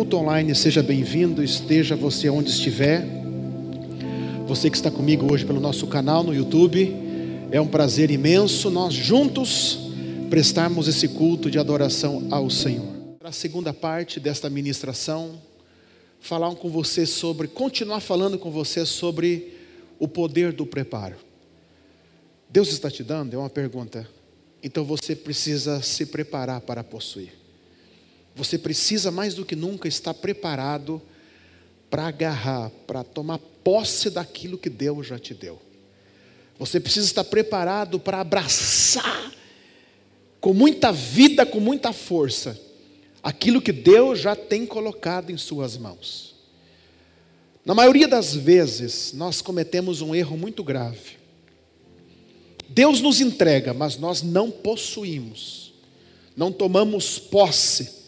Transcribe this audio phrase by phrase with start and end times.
[0.00, 0.54] culto online.
[0.54, 3.06] Seja bem-vindo, esteja você onde estiver.
[4.46, 6.96] Você que está comigo hoje pelo nosso canal no YouTube,
[7.50, 9.78] é um prazer imenso nós juntos
[10.30, 12.88] prestarmos esse culto de adoração ao Senhor.
[13.18, 15.38] Para a segunda parte desta ministração,
[16.18, 19.52] falar com você sobre, continuar falando com você sobre
[19.98, 21.16] o poder do preparo.
[22.48, 23.34] Deus está te dando?
[23.34, 24.08] É uma pergunta.
[24.62, 27.39] Então você precisa se preparar para possuir.
[28.34, 31.02] Você precisa mais do que nunca estar preparado
[31.90, 35.60] para agarrar, para tomar posse daquilo que Deus já te deu.
[36.58, 39.32] Você precisa estar preparado para abraçar
[40.40, 42.58] com muita vida, com muita força,
[43.22, 46.34] aquilo que Deus já tem colocado em suas mãos.
[47.64, 51.18] Na maioria das vezes, nós cometemos um erro muito grave.
[52.68, 55.72] Deus nos entrega, mas nós não possuímos,
[56.36, 57.99] não tomamos posse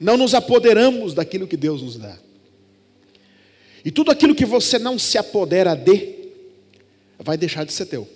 [0.00, 2.16] não nos apoderamos daquilo que Deus nos dá.
[3.84, 6.14] E tudo aquilo que você não se apodera de,
[7.18, 8.08] vai deixar de ser teu.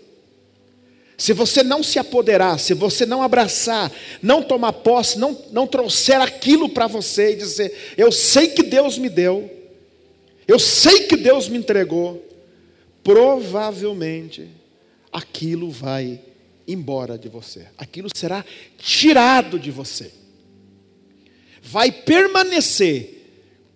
[1.16, 6.20] Se você não se apoderar, se você não abraçar, não tomar posse, não, não trouxer
[6.20, 9.50] aquilo para você e dizer: Eu sei que Deus me deu,
[10.48, 12.26] eu sei que Deus me entregou,
[13.04, 14.48] provavelmente
[15.12, 16.20] aquilo vai
[16.66, 18.44] embora de você, aquilo será
[18.78, 20.21] tirado de você
[21.62, 23.20] vai permanecer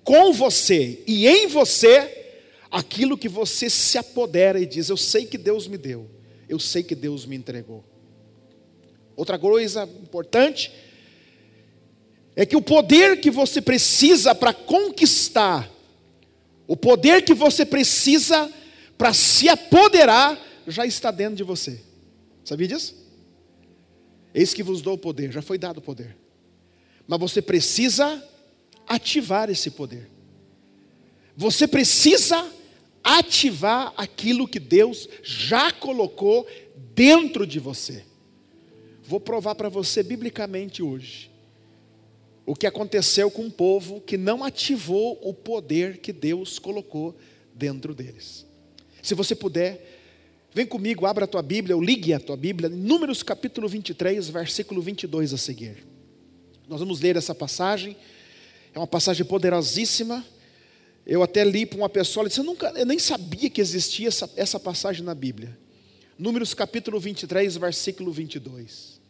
[0.02, 2.34] com você e em você
[2.70, 6.10] aquilo que você se apodera e diz: Eu sei que Deus me deu,
[6.48, 7.84] eu sei que Deus me entregou.
[9.14, 10.70] Outra coisa importante
[12.34, 15.70] é que o poder que você precisa para conquistar,
[16.66, 18.52] o poder que você precisa
[18.98, 21.80] para se apoderar, já está dentro de você.
[22.44, 22.94] Sabia disso?
[24.34, 26.25] Eis que vos dou o poder, já foi dado o poder.
[27.06, 28.22] Mas você precisa
[28.86, 30.10] ativar esse poder.
[31.36, 32.50] Você precisa
[33.04, 36.46] ativar aquilo que Deus já colocou
[36.94, 38.04] dentro de você.
[39.04, 41.30] Vou provar para você biblicamente hoje
[42.44, 47.16] o que aconteceu com um povo que não ativou o poder que Deus colocou
[47.54, 48.46] dentro deles.
[49.02, 50.00] Se você puder,
[50.52, 54.80] vem comigo, abra a tua Bíblia, ou ligue a tua Bíblia, Números capítulo 23, versículo
[54.80, 55.95] 22 a seguir.
[56.68, 57.96] Nós vamos ler essa passagem,
[58.74, 60.24] é uma passagem poderosíssima.
[61.06, 64.08] Eu até li para uma pessoa, ela disse: eu, nunca, eu nem sabia que existia
[64.08, 65.56] essa, essa passagem na Bíblia.
[66.18, 69.00] Números capítulo 23, versículo 22.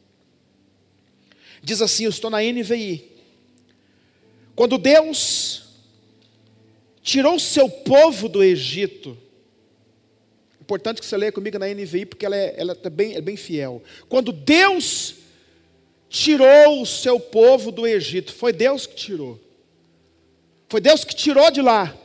[1.62, 3.12] Diz assim: Eu estou na NVI.
[4.54, 5.64] Quando Deus
[7.02, 9.16] tirou o seu povo do Egito,
[10.60, 13.36] importante que você leia comigo na NVI, porque ela é, ela é, bem, é bem
[13.36, 13.82] fiel.
[14.08, 15.14] Quando Deus
[16.08, 18.32] tirou o seu povo do Egito.
[18.32, 19.40] Foi Deus que tirou.
[20.68, 21.96] Foi Deus que tirou de lá.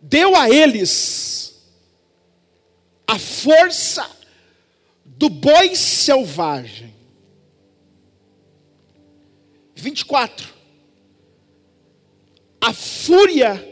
[0.00, 1.62] Deu a eles
[3.06, 4.08] a força
[5.04, 6.92] do boi selvagem.
[9.74, 10.48] 24.
[12.60, 13.68] A fúria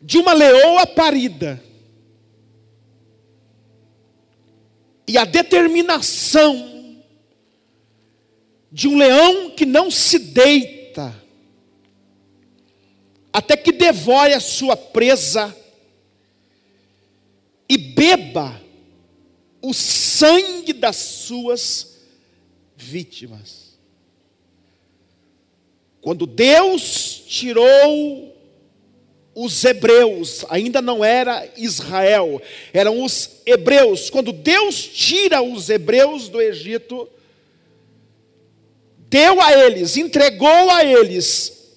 [0.00, 1.62] de uma leoa parida
[5.06, 7.02] e a determinação
[8.70, 11.22] de um leão que não se deita
[13.32, 15.56] até que devore a sua presa
[17.68, 18.60] e beba
[19.62, 21.98] o sangue das suas
[22.76, 23.78] vítimas.
[26.00, 28.31] Quando Deus tirou
[29.34, 32.40] os hebreus, ainda não era Israel,
[32.72, 34.10] eram os hebreus.
[34.10, 37.08] Quando Deus tira os hebreus do Egito,
[39.08, 41.70] deu a eles, entregou a eles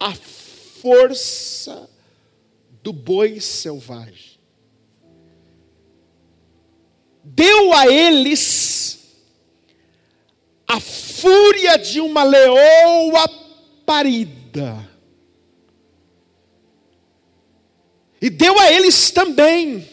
[0.00, 1.88] a força
[2.82, 4.34] do boi selvagem.
[7.22, 8.98] Deu a eles
[10.66, 13.28] a fúria de uma leoa
[13.84, 14.93] parida
[18.24, 19.86] E deu a eles também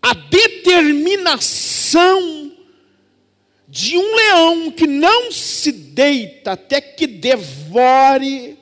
[0.00, 2.52] a determinação
[3.66, 8.56] de um leão que não se deita até que devore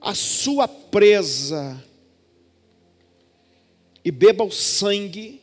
[0.00, 1.84] a sua presa
[4.02, 5.42] e beba o sangue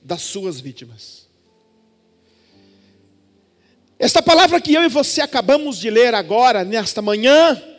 [0.00, 1.26] das suas vítimas.
[3.98, 7.73] Esta palavra que eu e você acabamos de ler agora, nesta manhã,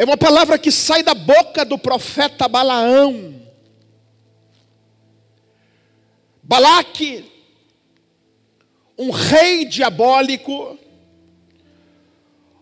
[0.00, 3.38] é uma palavra que sai da boca do profeta Balaão.
[6.42, 7.30] Balaque,
[8.96, 10.78] um rei diabólico,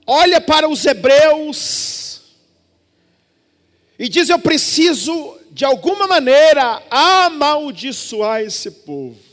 [0.04, 2.22] olha para os hebreus
[3.96, 9.27] e diz: Eu preciso, de alguma maneira, amaldiçoar esse povo.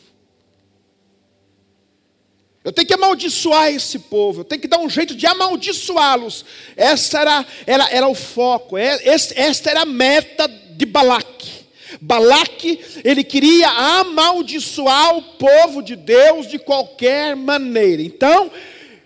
[2.65, 6.43] Eu tenho que amaldiçoar esse povo, eu tenho que dar um jeito de amaldiçoá-los.
[6.75, 11.63] Essa era, era, era o foco, é, esta era a meta de Balaque.
[12.01, 18.01] Balaque, ele queria amaldiçoar o povo de Deus de qualquer maneira.
[18.01, 18.51] Então,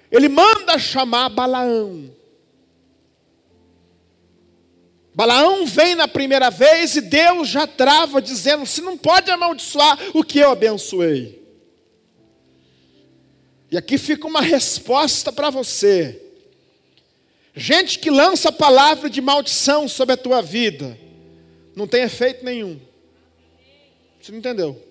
[0.10, 2.10] ele manda chamar Balaão.
[5.14, 10.24] Balaão vem na primeira vez e Deus já trava, dizendo: Você não pode amaldiçoar o
[10.24, 11.39] que eu abençoei.
[13.72, 16.22] E aqui fica uma resposta para você.
[17.54, 20.98] Gente que lança palavra de maldição sobre a tua vida,
[21.76, 22.80] não tem efeito nenhum.
[24.20, 24.82] Você não entendeu?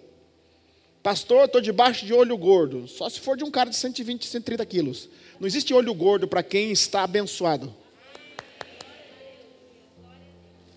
[1.03, 2.87] Pastor, estou debaixo de olho gordo.
[2.87, 5.09] Só se for de um cara de 120, 130 quilos.
[5.41, 7.75] Não existe olho gordo para quem está abençoado.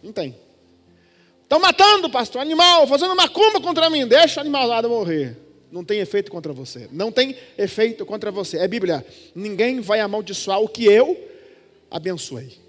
[0.01, 0.35] Não tem.
[1.43, 4.07] Estão matando, pastor, animal, fazendo macumba contra mim.
[4.07, 6.89] Deixa o animal lá morrer não tem efeito contra você.
[6.91, 8.57] Não tem efeito contra você.
[8.57, 9.05] É Bíblia.
[9.33, 11.17] Ninguém vai amaldiçoar o que eu
[11.89, 12.59] abençoei.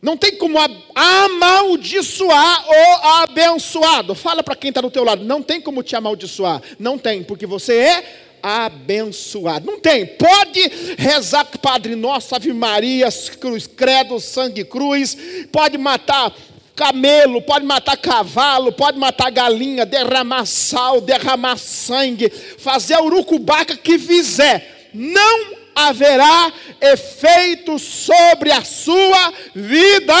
[0.00, 0.58] Não tem como
[0.94, 4.14] amaldiçoar o abençoado.
[4.14, 5.24] Fala para quem está do teu lado.
[5.24, 6.62] Não tem como te amaldiçoar.
[6.78, 8.04] Não tem, porque você é
[8.42, 9.66] abençoado.
[9.66, 10.06] Não tem.
[10.06, 10.60] Pode
[10.98, 13.08] rezar Padre Nosso, Ave Maria,
[13.40, 15.16] Cruz Credo, Sangue Cruz.
[15.50, 16.32] Pode matar
[16.76, 23.98] camelo, pode matar cavalo, pode matar galinha, derramar sal, derramar sangue, fazer a urucubaca que
[23.98, 30.14] fizer, não haverá efeito sobre a sua vida.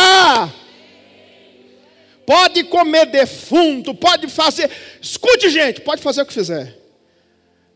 [2.24, 4.70] Pode comer defunto, pode fazer,
[5.00, 6.76] escute gente, pode fazer o que fizer,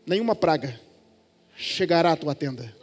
[0.05, 0.77] nenhuma praga
[1.55, 2.75] chegará à tua tenda.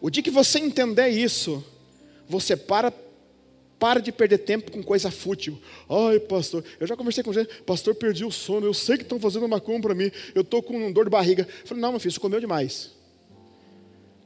[0.00, 1.64] O dia que você entender isso,
[2.28, 2.92] você para
[3.82, 5.60] para de perder tempo com coisa fútil.
[5.90, 9.18] Ai, pastor, eu já conversei com gente, pastor, perdi o sono, eu sei que estão
[9.18, 11.48] fazendo uma compra para mim, eu estou com dor de barriga.
[11.62, 12.92] Eu falei, não, meu filho, você comeu demais.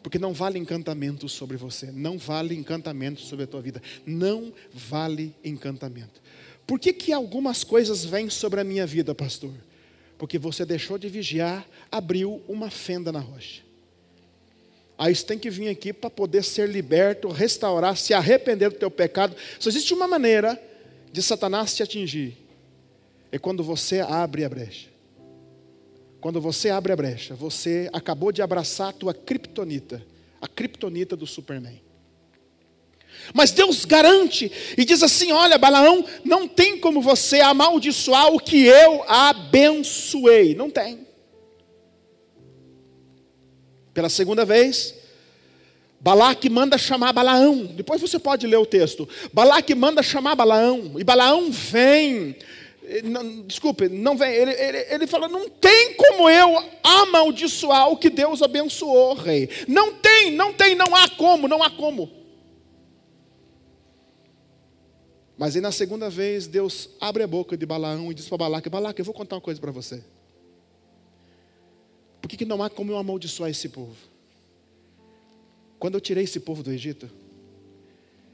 [0.03, 5.35] Porque não vale encantamento sobre você, não vale encantamento sobre a tua vida, não vale
[5.43, 6.20] encantamento.
[6.67, 9.55] Por que, que algumas coisas vêm sobre a minha vida, pastor?
[10.19, 13.66] Porque você deixou de vigiar, abriu uma fenda na rocha.
[14.99, 18.91] Aí você tem que vir aqui para poder ser liberto, restaurar, se arrepender do teu
[18.91, 19.37] pecado.
[19.59, 20.61] Só existe uma maneira
[21.13, 22.37] de Satanás te atingir.
[23.31, 24.89] É quando você abre a brecha.
[26.21, 30.05] Quando você abre a brecha, você acabou de abraçar a tua criptonita,
[30.41, 31.81] a criptonita do Superman.
[33.35, 38.65] Mas Deus garante e diz assim: olha, Balaão, não tem como você amaldiçoar o que
[38.65, 40.55] eu abençoei.
[40.55, 41.06] Não tem.
[43.97, 44.95] Pela segunda vez,
[45.99, 47.65] Balaque manda chamar Balaão.
[47.65, 49.09] Depois você pode ler o texto.
[49.33, 50.97] Balaque manda chamar Balaão.
[50.99, 52.37] E Balaão vem.
[53.05, 54.35] Não, desculpe, não vem.
[54.35, 59.49] Ele, ele, ele fala: não tem como eu amaldiçoar o que Deus abençoou, rei.
[59.67, 62.11] Não tem, não tem, não há como, não há como.
[65.38, 68.69] Mas aí na segunda vez, Deus abre a boca de Balaão e diz para Balaque:
[68.69, 70.05] Balaque, eu vou contar uma coisa para você.
[72.26, 73.95] Por que, que não há como eu amaldiçoar esse povo?
[75.78, 77.09] Quando eu tirei esse povo do Egito,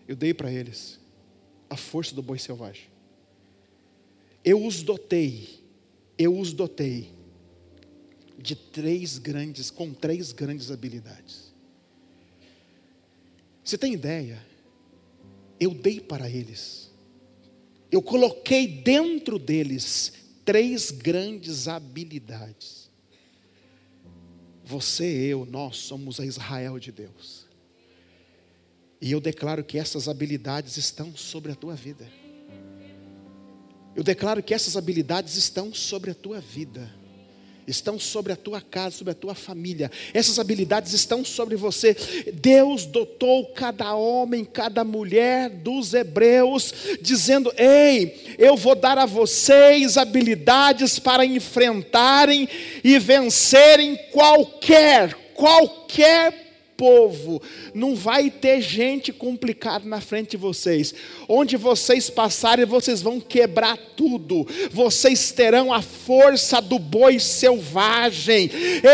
[0.08, 0.98] eu dei para eles
[1.68, 2.86] a força do boi selvagem.
[4.42, 5.62] Eu os dotei,
[6.16, 7.10] eu os dotei
[8.38, 11.52] de três grandes, com três grandes habilidades.
[13.62, 14.42] Você tem ideia?
[15.60, 16.90] Eu dei para eles,
[17.90, 20.14] eu coloquei dentro deles
[20.46, 22.81] três grandes habilidades.
[24.64, 27.46] Você, eu, nós somos a Israel de Deus.
[29.00, 32.08] E eu declaro que essas habilidades estão sobre a tua vida.
[33.94, 37.01] Eu declaro que essas habilidades estão sobre a tua vida
[37.66, 39.90] estão sobre a tua casa, sobre a tua família.
[40.12, 41.96] Essas habilidades estão sobre você.
[42.32, 49.96] Deus dotou cada homem, cada mulher dos hebreus, dizendo: Ei, eu vou dar a vocês
[49.96, 52.48] habilidades para enfrentarem
[52.82, 56.41] e vencerem qualquer, qualquer
[56.76, 57.40] povo,
[57.74, 60.94] não vai ter gente complicada na frente de vocês.
[61.28, 64.46] Onde vocês passarem, vocês vão quebrar tudo.
[64.70, 68.50] Vocês terão a força do boi selvagem.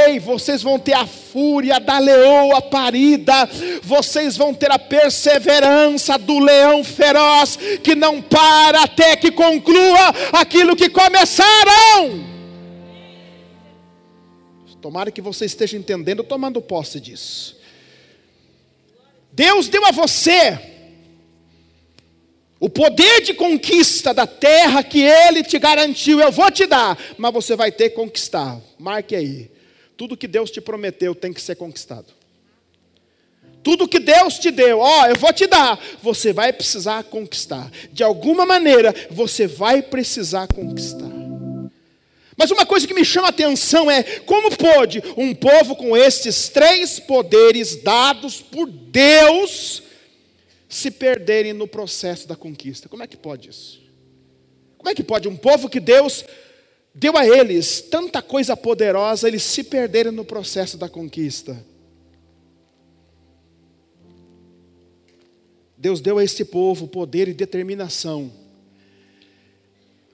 [0.07, 3.49] Ei, vocês vão ter a fúria da leoa parida.
[3.83, 10.77] Vocês vão ter a perseverança do leão feroz que não para até que conclua aquilo
[10.77, 12.29] que começaram.
[14.81, 17.58] Tomara que você esteja entendendo, tomando posse disso.
[19.39, 20.59] Deus deu a você
[22.59, 27.33] o poder de conquista da terra que Ele te garantiu, eu vou te dar, mas
[27.33, 28.61] você vai ter que conquistar.
[28.77, 29.49] Marque aí.
[29.97, 32.07] Tudo que Deus te prometeu tem que ser conquistado.
[33.63, 37.71] Tudo que Deus te deu, ó, eu vou te dar, você vai precisar conquistar.
[37.93, 41.18] De alguma maneira, você vai precisar conquistar.
[42.39, 46.49] Mas uma coisa que me chama a atenção é como pode um povo com estes
[46.49, 49.83] três poderes dados por Deus
[50.69, 52.89] se perderem no processo da conquista?
[52.89, 53.81] Como é que pode isso?
[54.77, 56.25] Como é que pode um povo que Deus
[56.95, 61.67] deu a eles tanta coisa poderosa, eles se perderem no processo da conquista?
[65.77, 68.33] Deus deu a esse povo poder e determinação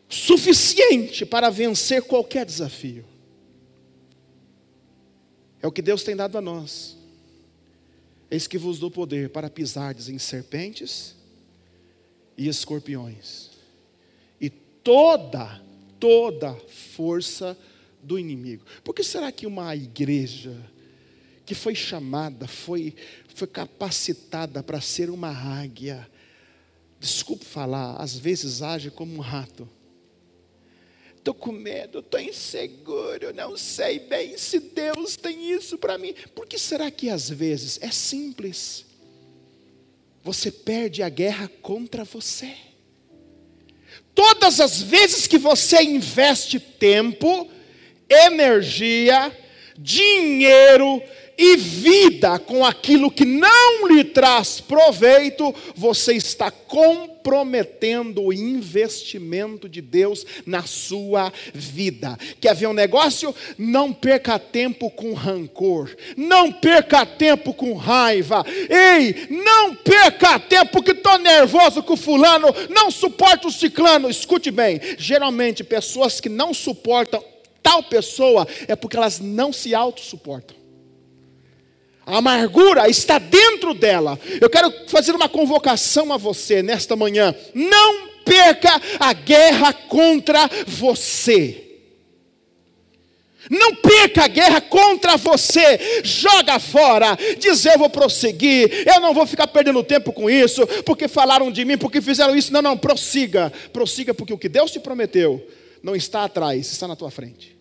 [0.08, 3.04] suficiente para vencer qualquer desafio.
[5.62, 6.96] É o que Deus tem dado a nós.
[8.30, 11.14] Eis que vos dou poder para pisardes em serpentes
[12.36, 13.50] e escorpiões,
[14.40, 15.62] e toda,
[16.00, 16.54] toda
[16.96, 17.56] força
[18.02, 18.64] do inimigo.
[18.82, 20.54] Por que será que uma igreja
[21.46, 22.94] que foi chamada, foi,
[23.34, 26.08] foi capacitada para ser uma águia,
[26.98, 29.68] desculpe falar, às vezes age como um rato?
[31.24, 36.14] Estou com medo, estou inseguro, não sei bem se Deus tem isso para mim.
[36.34, 38.84] Por que será que às vezes é simples?
[40.22, 42.54] Você perde a guerra contra você.
[44.14, 47.50] Todas as vezes que você investe tempo,
[48.06, 49.34] energia,
[49.78, 51.02] dinheiro,
[51.36, 59.80] e vida com aquilo que não lhe traz proveito, você está comprometendo o investimento de
[59.80, 62.18] Deus na sua vida.
[62.40, 63.34] Quer ver um negócio?
[63.58, 70.92] Não perca tempo com rancor, não perca tempo com raiva, ei, não perca tempo que
[70.92, 74.10] estou nervoso com fulano, não suporto o ciclano.
[74.10, 77.22] Escute bem, geralmente pessoas que não suportam
[77.62, 80.63] tal pessoa é porque elas não se autossuportam.
[82.06, 84.18] A amargura está dentro dela.
[84.40, 87.34] Eu quero fazer uma convocação a você nesta manhã.
[87.54, 91.60] Não perca a guerra contra você.
[93.50, 99.26] Não perca a guerra contra você, joga fora, diz eu vou prosseguir, eu não vou
[99.26, 102.50] ficar perdendo tempo com isso, porque falaram de mim, porque fizeram isso.
[102.50, 105.46] Não, não, prossiga, prossiga, porque o que Deus te prometeu
[105.82, 107.54] não está atrás, está na tua frente.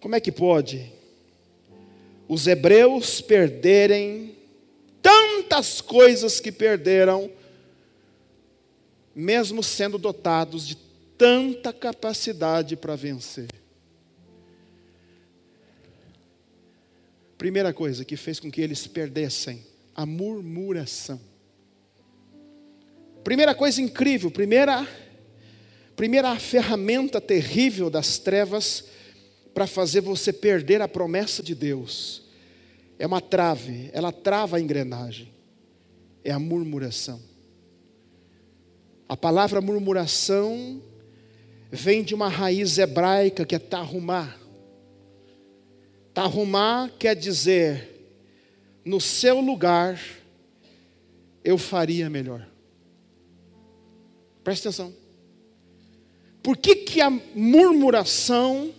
[0.00, 0.95] Como é que pode
[2.28, 4.36] os hebreus perderem
[5.00, 7.30] tantas coisas que perderam,
[9.14, 10.76] mesmo sendo dotados de
[11.16, 13.48] tanta capacidade para vencer.
[17.38, 19.64] Primeira coisa que fez com que eles perdessem
[19.94, 21.20] a murmuração.
[23.22, 24.86] Primeira coisa incrível, primeira
[25.94, 28.84] primeira ferramenta terrível das trevas
[29.56, 32.22] para fazer você perder a promessa de Deus.
[32.98, 35.32] É uma trave, ela trava a engrenagem.
[36.22, 37.18] É a murmuração.
[39.08, 40.82] A palavra murmuração
[41.70, 44.36] vem de uma raiz hebraica que é tarrumá.
[46.12, 48.12] Tarrumá quer dizer,
[48.84, 49.98] no seu lugar
[51.42, 52.46] eu faria melhor.
[54.44, 54.92] Presta atenção.
[56.42, 58.74] Por que, que a murmuração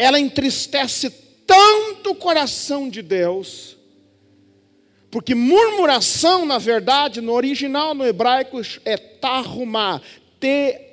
[0.00, 1.10] ela entristece
[1.46, 3.76] tanto o coração de Deus,
[5.10, 10.00] porque murmuração, na verdade, no original, no hebraico, é tarrumá,
[10.40, 10.84] T-A-H-U-M-A,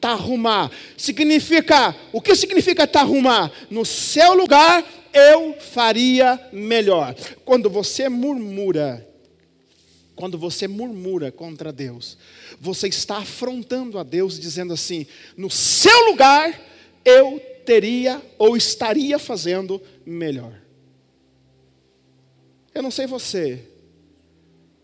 [0.00, 0.68] tarrumá.
[0.96, 3.48] Significa, o que significa tarrumá?
[3.70, 7.14] No seu lugar eu faria melhor.
[7.44, 9.06] Quando você murmura,
[10.22, 12.16] quando você murmura contra Deus,
[12.60, 15.04] você está afrontando a Deus, dizendo assim:
[15.36, 16.62] no seu lugar
[17.04, 20.56] eu teria ou estaria fazendo melhor.
[22.72, 23.68] Eu não sei você,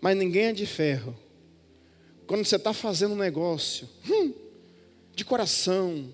[0.00, 1.16] mas ninguém é de ferro.
[2.26, 4.32] Quando você está fazendo um negócio, hum,
[5.14, 6.12] de coração,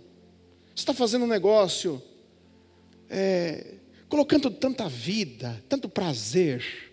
[0.74, 2.02] você está fazendo um negócio
[3.08, 3.76] é,
[4.06, 6.92] colocando tanta vida, tanto prazer,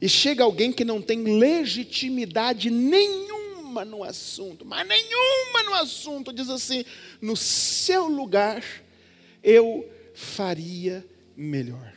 [0.00, 6.48] e chega alguém que não tem legitimidade nenhuma no assunto, mas nenhuma no assunto, diz
[6.48, 6.84] assim:
[7.20, 8.64] no seu lugar
[9.42, 11.04] eu faria
[11.36, 11.94] melhor.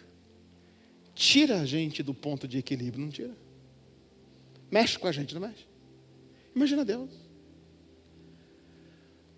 [1.14, 3.36] Tira a gente do ponto de equilíbrio, não tira?
[4.72, 5.66] Mexe com a gente, não mexe?
[6.56, 7.10] Imagina Deus.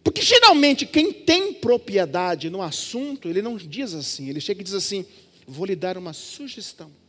[0.04, 4.74] Porque geralmente quem tem propriedade no assunto, ele não diz assim, ele chega e diz
[4.74, 5.06] assim:
[5.48, 7.03] vou lhe dar uma sugestão.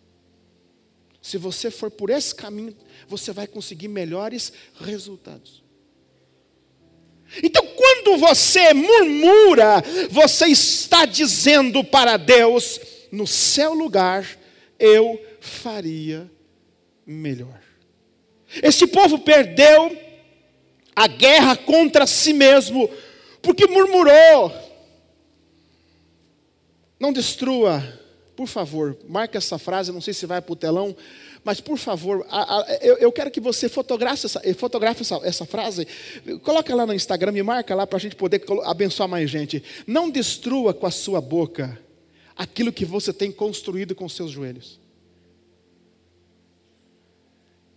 [1.25, 2.77] Se você for por esse caminho,
[3.09, 5.65] você vai conseguir melhores resultados.
[7.43, 12.79] Então, quando você murmura, você está dizendo para Deus:
[13.11, 14.39] no seu lugar
[14.79, 16.31] eu faria
[17.07, 17.59] melhor.
[18.63, 19.97] Este povo perdeu
[20.95, 22.87] a guerra contra si mesmo,
[23.41, 24.53] porque murmurou.
[27.01, 27.83] Não destrua,
[28.37, 30.97] por favor, marque essa frase, não sei se vai para o telão,
[31.45, 35.47] mas por favor, a, a, eu, eu, quero que você fotografe, essa, fotografe essa, essa,
[35.47, 35.87] frase,
[36.43, 39.63] coloca lá no Instagram e marca lá para a gente poder abençoar mais gente.
[39.87, 41.79] Não destrua com a sua boca
[42.37, 44.81] aquilo que você tem construído com seus joelhos.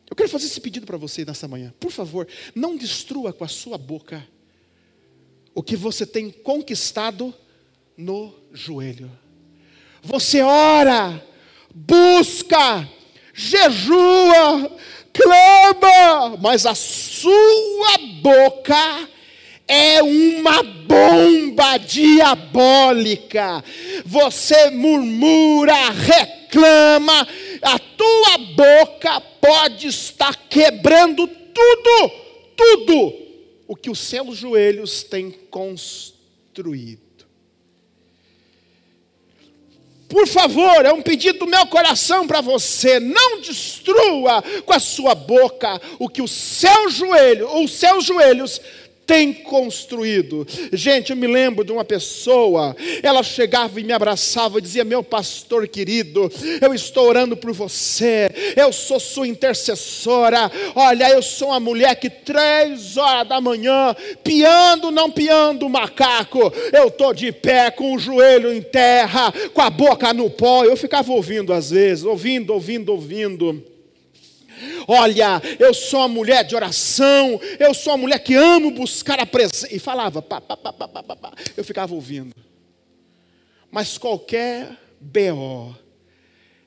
[0.09, 1.73] Eu quero fazer esse pedido para você nessa manhã.
[1.79, 4.25] Por favor, não destrua com a sua boca
[5.53, 7.33] o que você tem conquistado
[7.97, 9.11] no joelho.
[10.03, 11.23] Você ora,
[11.73, 12.87] busca,
[13.33, 14.71] jejua,
[15.13, 19.09] clama, mas a sua boca
[19.67, 23.63] é uma bomba diabólica.
[24.05, 27.27] Você murmura, reclama,
[27.61, 32.11] a tua boca pode estar quebrando tudo,
[32.55, 33.13] tudo
[33.67, 37.06] o que os seus joelhos têm construído.
[40.07, 45.13] Por favor, é um pedido do meu coração para você, não destrua com a sua
[45.13, 48.61] boca o que o seu joelho, ou os seus joelhos
[49.07, 50.45] tem construído.
[50.73, 55.01] Gente, eu me lembro de uma pessoa, ela chegava e me abraçava e dizia: Meu
[55.01, 56.29] pastor querido,
[56.61, 60.51] eu estou orando por você, eu sou sua intercessora.
[60.75, 66.89] Olha, eu sou uma mulher que três horas da manhã, piando, não piando macaco, eu
[66.89, 70.65] estou de pé com o joelho em terra, com a boca no pó.
[70.65, 73.76] Eu ficava ouvindo às vezes, ouvindo, ouvindo, ouvindo.
[74.87, 79.25] Olha, eu sou uma mulher de oração, eu sou uma mulher que amo buscar a
[79.25, 79.73] presença.
[79.73, 81.33] E falava, pá, pá, pá, pá, pá, pá.
[81.55, 82.35] eu ficava ouvindo.
[83.71, 85.75] Mas qualquer BO,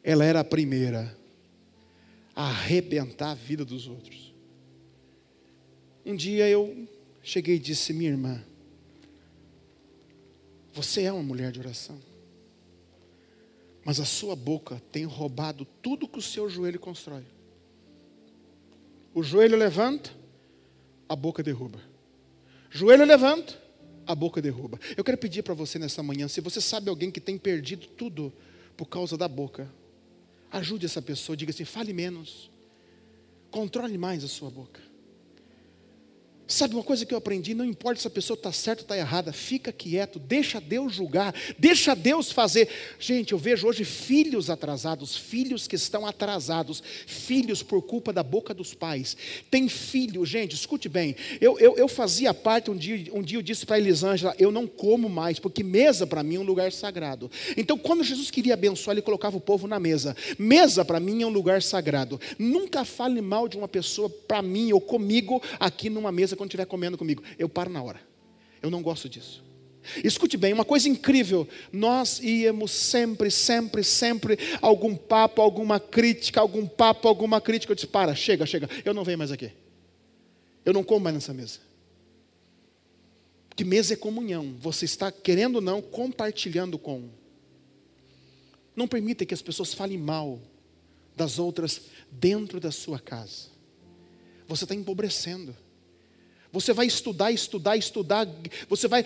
[0.03, 1.17] ela era a primeira
[2.35, 4.33] a arrebentar a vida dos outros.
[6.05, 6.89] Um dia eu
[7.23, 8.45] cheguei e disse: Minha irmã,
[10.73, 12.01] você é uma mulher de oração,
[13.85, 17.25] mas a sua boca tem roubado tudo que o seu joelho constrói.
[19.15, 20.11] O joelho levanta,
[21.09, 21.81] a boca derruba.
[22.71, 23.61] Joelho levanta,
[24.07, 24.79] a boca derruba.
[24.97, 28.33] Eu quero pedir para você nessa manhã, se você sabe alguém que tem perdido tudo
[28.77, 29.69] por causa da boca,
[30.51, 32.51] ajude essa pessoa, diga assim: fale menos,
[33.51, 34.81] controle mais a sua boca.
[36.51, 37.55] Sabe uma coisa que eu aprendi?
[37.55, 41.33] Não importa se a pessoa está certa ou está errada, fica quieto, deixa Deus julgar,
[41.57, 42.69] deixa Deus fazer.
[42.99, 48.53] Gente, eu vejo hoje filhos atrasados, filhos que estão atrasados, filhos por culpa da boca
[48.53, 49.17] dos pais.
[49.49, 51.15] Tem filho, gente, escute bem.
[51.41, 54.67] Eu, eu, eu fazia parte, um dia, um dia eu disse para Elisângela: eu não
[54.67, 57.31] como mais, porque mesa para mim é um lugar sagrado.
[57.57, 60.17] Então, quando Jesus queria abençoar, ele colocava o povo na mesa.
[60.37, 62.21] Mesa para mim é um lugar sagrado.
[62.37, 66.65] Nunca fale mal de uma pessoa para mim ou comigo aqui numa mesa quando estiver
[66.65, 67.23] comendo comigo.
[67.39, 68.01] Eu paro na hora.
[68.63, 69.45] Eu não gosto disso.
[70.03, 76.67] Escute bem, uma coisa incrível, nós íamos sempre, sempre, sempre, algum papo, alguma crítica, algum
[76.67, 77.73] papo, alguma crítica.
[77.73, 79.53] Eu disse: para, chega, chega, eu não venho mais aqui.
[80.65, 81.61] Eu não como mais nessa mesa.
[83.55, 87.11] Que mesa é comunhão, você está, querendo ou não, compartilhando com.
[88.75, 90.41] Não permita que as pessoas falem mal
[91.15, 93.49] das outras dentro da sua casa.
[94.49, 95.55] Você está empobrecendo.
[96.53, 98.27] Você vai estudar, estudar, estudar.
[98.69, 99.05] Você vai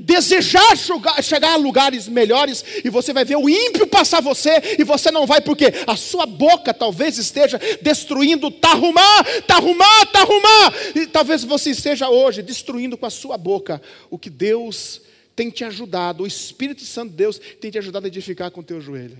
[0.00, 0.74] desejar
[1.22, 2.64] chegar, a lugares melhores.
[2.82, 4.76] E você vai ver o ímpio passar você.
[4.78, 8.50] E você não vai, porque a sua boca talvez esteja destruindo.
[8.50, 10.72] Tarrumá, tarrumá, tarrumá.
[10.94, 15.02] E talvez você esteja hoje destruindo com a sua boca o que Deus
[15.34, 16.22] tem te ajudado.
[16.22, 19.18] O Espírito Santo de Deus tem te ajudado a edificar com o teu joelho.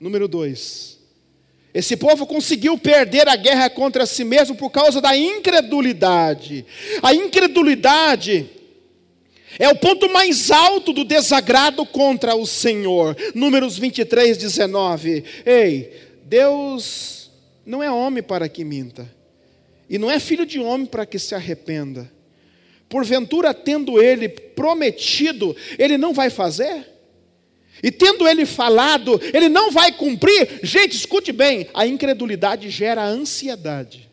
[0.00, 0.97] Número dois.
[1.72, 6.64] Esse povo conseguiu perder a guerra contra si mesmo por causa da incredulidade.
[7.02, 8.50] A incredulidade
[9.58, 13.16] É o ponto mais alto do desagrado contra o Senhor.
[13.34, 15.24] Números 23, 19.
[15.46, 15.92] Ei,
[16.24, 17.30] Deus
[17.64, 19.10] não é homem para que minta,
[19.88, 22.10] e não é filho de homem para que se arrependa.
[22.88, 26.97] Porventura, tendo ele prometido, ele não vai fazer?
[27.82, 30.60] E tendo ele falado, ele não vai cumprir?
[30.62, 34.08] Gente, escute bem: a incredulidade gera ansiedade.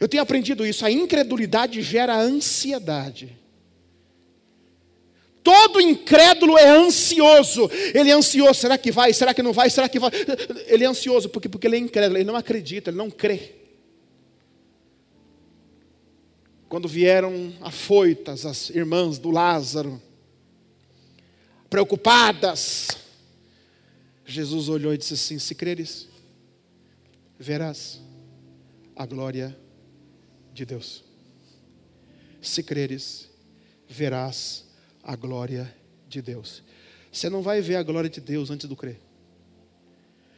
[0.00, 3.36] Eu tenho aprendido isso, a incredulidade gera ansiedade.
[5.42, 7.68] Todo incrédulo é ansioso.
[7.94, 9.12] Ele é ansioso, será que vai?
[9.12, 9.68] Será que não vai?
[9.70, 10.10] Será que vai?
[10.66, 13.56] Ele é ansioso porque, porque ele é incrédulo, ele não acredita, ele não crê.
[16.68, 20.00] Quando vieram afoitas as irmãs do Lázaro,
[21.72, 22.88] preocupadas,
[24.26, 26.06] Jesus olhou e disse assim: Se creres,
[27.38, 27.98] verás
[28.94, 29.58] a glória
[30.52, 31.02] de Deus.
[32.42, 33.30] Se creres,
[33.88, 34.66] verás
[35.02, 35.74] a glória
[36.06, 36.62] de Deus.
[37.10, 39.00] Você não vai ver a glória de Deus antes do crer.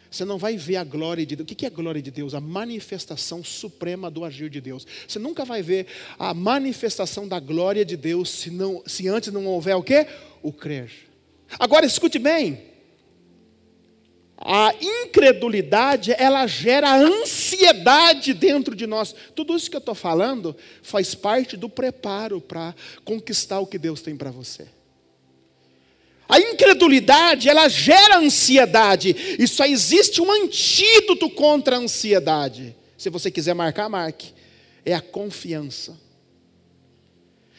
[0.08, 1.50] Você não vai ver a glória de Deus.
[1.50, 2.32] O que é a glória de Deus?
[2.34, 4.86] A manifestação suprema do agir de Deus.
[5.08, 9.46] Você nunca vai ver a manifestação da glória de Deus se, não, se antes não
[9.46, 10.06] houver o quê?
[10.40, 11.12] O crer.
[11.58, 12.74] Agora escute bem.
[14.36, 19.14] A incredulidade, ela gera ansiedade dentro de nós.
[19.34, 24.02] Tudo isso que eu estou falando faz parte do preparo para conquistar o que Deus
[24.02, 24.66] tem para você.
[26.28, 29.36] A incredulidade, ela gera ansiedade.
[29.38, 32.76] E só existe um antídoto contra a ansiedade.
[32.98, 34.32] Se você quiser marcar, marque.
[34.84, 35.98] É a confiança.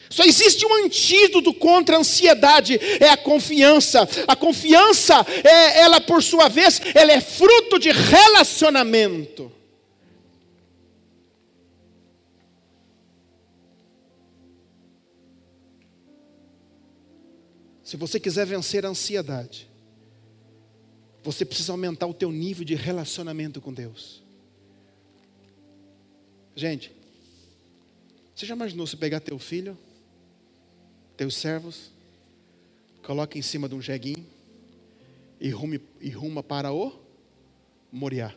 [0.08, 4.08] Só existe um antídoto contra a ansiedade, é a confiança.
[4.26, 5.14] A confiança,
[5.44, 9.52] é, ela por sua vez, ela é fruto de relacionamento.
[17.82, 19.68] Se você quiser vencer a ansiedade,
[21.22, 24.22] você precisa aumentar o teu nível de relacionamento com Deus.
[26.54, 26.90] Gente,
[28.34, 29.78] você já imaginou se pegar teu filho
[31.16, 31.90] teus servos,
[33.02, 34.26] coloca em cima de um jeguinho
[35.40, 36.92] e, rume, e ruma para o
[37.90, 38.34] Moriá.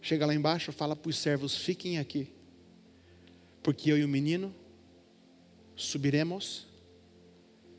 [0.00, 2.28] Chega lá embaixo, fala para os servos: fiquem aqui,
[3.62, 4.54] porque eu e o menino
[5.74, 6.66] subiremos,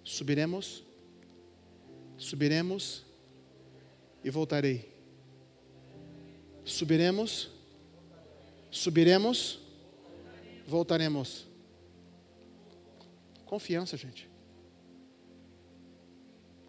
[0.03, 0.83] subiremos,
[2.17, 3.05] subiremos
[4.23, 4.89] e voltarei.
[6.63, 7.49] Subiremos,
[8.69, 9.59] subiremos
[10.69, 11.47] voltaremos.
[13.45, 14.29] Confiança, gente.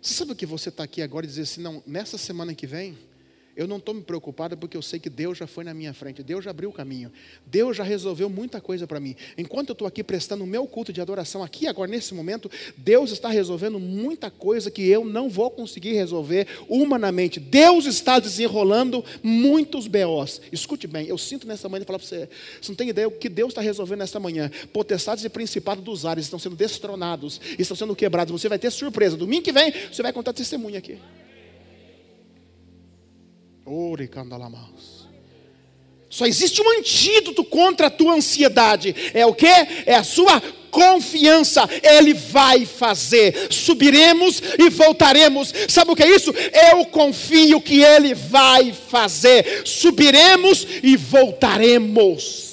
[0.01, 2.67] Você sabe o que você está aqui agora e dizer assim, não, nessa semana que
[2.67, 2.99] vem,
[3.61, 6.23] eu não estou me preocupado porque eu sei que Deus já foi na minha frente,
[6.23, 7.12] Deus já abriu o caminho,
[7.44, 9.14] Deus já resolveu muita coisa para mim.
[9.37, 13.11] Enquanto eu estou aqui prestando o meu culto de adoração, aqui agora nesse momento, Deus
[13.11, 17.38] está resolvendo muita coisa que eu não vou conseguir resolver humanamente.
[17.38, 20.40] Deus está desenrolando muitos BOs.
[20.51, 22.31] Escute bem, eu sinto nessa manhã falar para você,
[22.62, 24.51] você não tem ideia o que Deus está resolvendo nessa manhã.
[24.73, 28.33] Potestades e principados dos ares estão sendo destronados, estão sendo quebrados.
[28.33, 29.18] Você vai ter surpresa.
[29.18, 30.99] Domingo que vem, você vai contar testemunha aqui.
[36.11, 38.95] Só existe um antídoto contra a tua ansiedade.
[39.15, 39.47] É o que?
[39.47, 41.69] É a sua confiança.
[41.83, 43.53] Ele vai fazer.
[43.53, 45.53] Subiremos e voltaremos.
[45.69, 46.33] Sabe o que é isso?
[46.73, 49.63] Eu confio que Ele vai fazer.
[49.65, 52.51] Subiremos e voltaremos.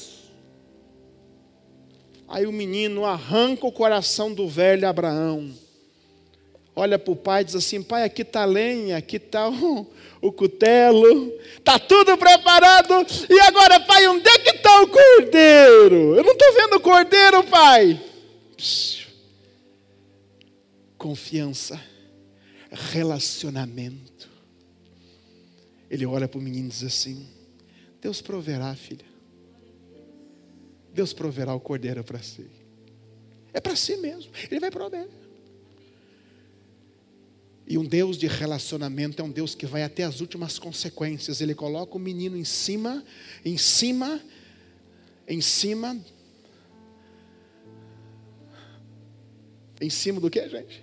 [2.27, 5.49] Aí o menino arranca o coração do velho Abraão.
[6.79, 10.31] Olha para o pai e diz assim: Pai, aqui está lenha, aqui está o, o
[10.31, 12.93] cutelo, está tudo preparado.
[13.27, 16.15] E agora, pai, onde é que está o cordeiro?
[16.15, 17.99] Eu não estou vendo o cordeiro, pai.
[20.99, 21.81] Confiança,
[22.69, 24.29] relacionamento.
[25.89, 27.27] Ele olha para o menino e diz assim:
[27.99, 29.07] Deus proverá, filha.
[30.93, 32.45] Deus proverá o cordeiro para si.
[33.51, 34.31] É para si mesmo.
[34.51, 35.07] Ele vai prover.
[37.67, 41.41] E um Deus de relacionamento é um Deus que vai até as últimas consequências.
[41.41, 43.03] Ele coloca o menino em cima,
[43.43, 44.21] em cima,
[45.27, 45.99] em cima.
[49.81, 50.81] Em cima do que, gente?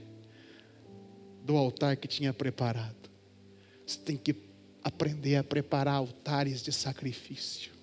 [1.43, 3.11] Do altar que tinha preparado.
[3.87, 4.37] Você tem que
[4.83, 7.74] aprender a preparar altares de sacrifício.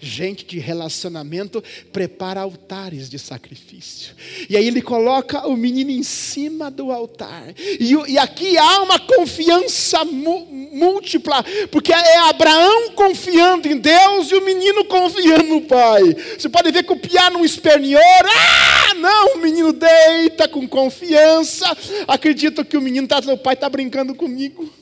[0.00, 4.14] Gente de relacionamento prepara altares de sacrifício.
[4.48, 7.52] E aí ele coloca o menino em cima do altar.
[7.58, 14.44] E, e aqui há uma confiança múltipla, porque é Abraão confiando em Deus e o
[14.44, 16.14] menino confiando no pai.
[16.38, 21.76] Você pode ver que o piá não esperneou, ah, não, o menino deita com confiança,
[22.06, 24.72] acredita que o menino está, o pai está brincando comigo.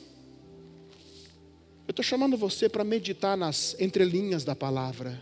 [1.97, 5.19] Estou chamando você para meditar nas entrelinhas da palavra.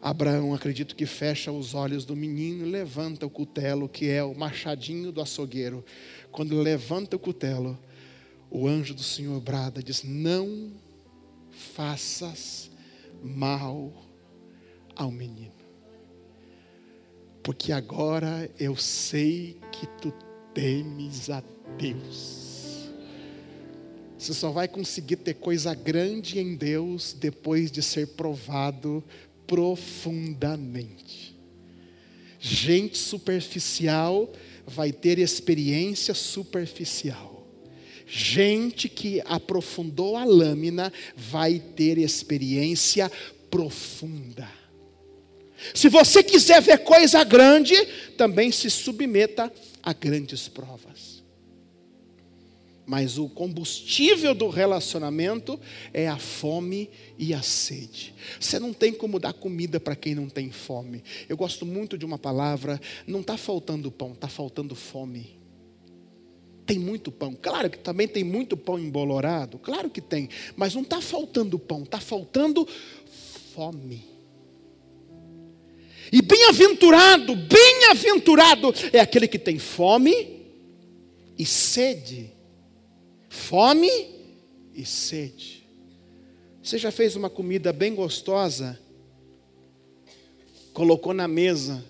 [0.00, 5.12] Abraão, acredito que fecha os olhos do menino, levanta o cutelo, que é o machadinho
[5.12, 5.84] do açougueiro.
[6.32, 7.78] Quando levanta o cutelo,
[8.50, 10.72] o anjo do Senhor brada, diz: Não
[11.50, 12.70] faças
[13.22, 13.92] mal
[14.96, 15.52] ao menino,
[17.42, 20.10] porque agora eu sei que tu
[20.54, 21.44] temes a
[21.76, 22.43] Deus.
[24.18, 29.02] Você só vai conseguir ter coisa grande em Deus depois de ser provado
[29.46, 31.34] profundamente.
[32.40, 34.30] Gente superficial
[34.66, 37.46] vai ter experiência superficial.
[38.06, 43.10] Gente que aprofundou a lâmina vai ter experiência
[43.50, 44.48] profunda.
[45.74, 47.74] Se você quiser ver coisa grande,
[48.16, 50.93] também se submeta a grandes provas.
[52.86, 55.58] Mas o combustível do relacionamento
[55.92, 58.14] é a fome e a sede.
[58.38, 61.02] Você não tem como dar comida para quem não tem fome.
[61.28, 65.38] Eu gosto muito de uma palavra: não está faltando pão, está faltando fome.
[66.66, 67.36] Tem muito pão.
[67.40, 69.58] Claro que também tem muito pão embolorado.
[69.58, 70.28] Claro que tem.
[70.54, 72.68] Mas não está faltando pão, está faltando
[73.54, 74.04] fome.
[76.12, 80.42] E bem-aventurado, bem-aventurado é aquele que tem fome
[81.38, 82.33] e sede
[83.34, 83.90] fome
[84.72, 85.68] e sede.
[86.62, 88.78] Você já fez uma comida bem gostosa,
[90.72, 91.84] colocou na mesa.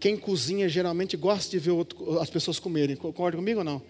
[0.00, 2.96] Quem cozinha geralmente gosta de ver outro, as pessoas comerem.
[2.96, 3.82] Concorda comigo ou não?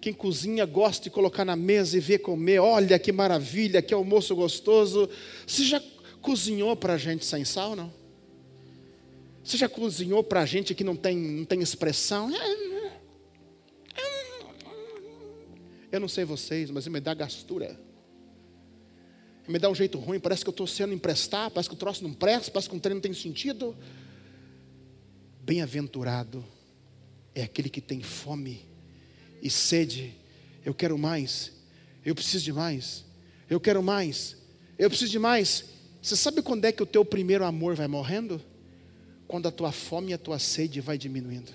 [0.00, 2.60] Quem cozinha gosta de colocar na mesa e ver comer.
[2.60, 5.08] Olha que maravilha, que almoço gostoso.
[5.46, 5.82] Você já
[6.20, 7.92] cozinhou para a gente sem sal, não?
[9.42, 12.30] Você já cozinhou para a gente que não tem, não tem expressão?
[12.34, 12.75] É,
[15.90, 17.78] Eu não sei vocês, mas me dá gastura.
[19.48, 22.02] Me dá um jeito ruim, parece que eu estou sendo emprestado, parece que o troço
[22.02, 23.76] não presta, parece que o treino não tem sentido.
[25.40, 26.44] Bem-aventurado
[27.34, 28.66] é aquele que tem fome
[29.40, 30.14] e sede.
[30.64, 31.52] Eu quero mais,
[32.04, 33.04] eu preciso de mais,
[33.48, 34.36] eu quero mais,
[34.76, 35.64] eu preciso de mais.
[36.02, 38.42] Você sabe quando é que o teu primeiro amor vai morrendo?
[39.28, 41.52] Quando a tua fome e a tua sede vai diminuindo.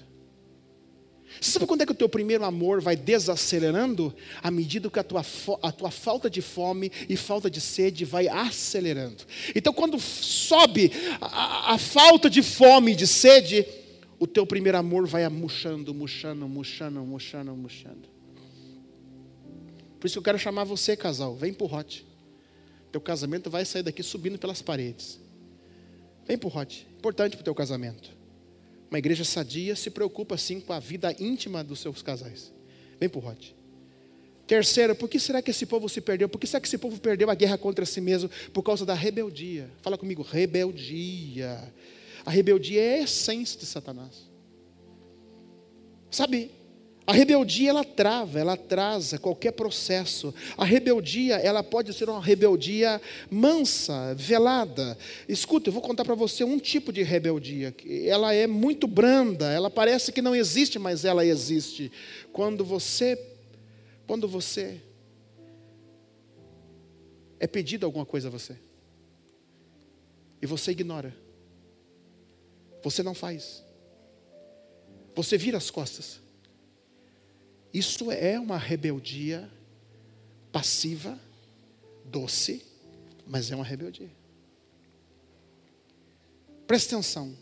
[1.40, 4.14] Você sabe quando é que o teu primeiro amor vai desacelerando?
[4.42, 5.26] À medida que a tua,
[5.62, 9.24] a tua falta de fome e falta de sede vai acelerando.
[9.56, 10.92] Então, quando sobe
[11.22, 13.66] a, a falta de fome e de sede,
[14.20, 18.10] o teu primeiro amor vai murchando, murchando, murchando, murchando, murchando.
[20.00, 22.06] Por isso eu quero chamar você, casal, vem pro Hot.
[22.92, 25.20] Teu casamento vai sair daqui subindo pelas paredes.
[26.28, 26.88] Vem pro Hot.
[26.98, 28.21] Importante pro teu casamento.
[28.92, 32.52] Uma igreja sadia se preocupa sim com a vida íntima dos seus casais.
[33.00, 33.56] Vem pro Rote.
[34.46, 36.28] Terceiro, por que será que esse povo se perdeu?
[36.28, 38.30] Por que será que esse povo perdeu a guerra contra si mesmo?
[38.52, 39.72] Por causa da rebeldia.
[39.82, 41.74] Fala comigo, rebeldia.
[42.26, 44.30] A rebeldia é a essência de Satanás.
[46.12, 46.52] Sabe,
[47.12, 50.34] a rebeldia ela trava, ela atrasa qualquer processo.
[50.58, 54.98] A rebeldia, ela pode ser uma rebeldia mansa, velada.
[55.28, 57.76] Escuta, eu vou contar para você um tipo de rebeldia.
[58.06, 61.92] Ela é muito branda, ela parece que não existe, mas ela existe.
[62.32, 63.22] Quando você
[64.08, 64.82] quando você
[67.42, 68.56] é pedido alguma coisa a você
[70.42, 71.14] e você ignora.
[72.82, 73.66] Você não faz.
[75.14, 76.22] Você vira as costas.
[77.74, 79.50] Isso é uma rebeldia
[80.52, 81.18] passiva,
[82.06, 82.64] doce,
[83.26, 84.12] mas é uma rebeldia.
[86.68, 87.36] Presta atenção.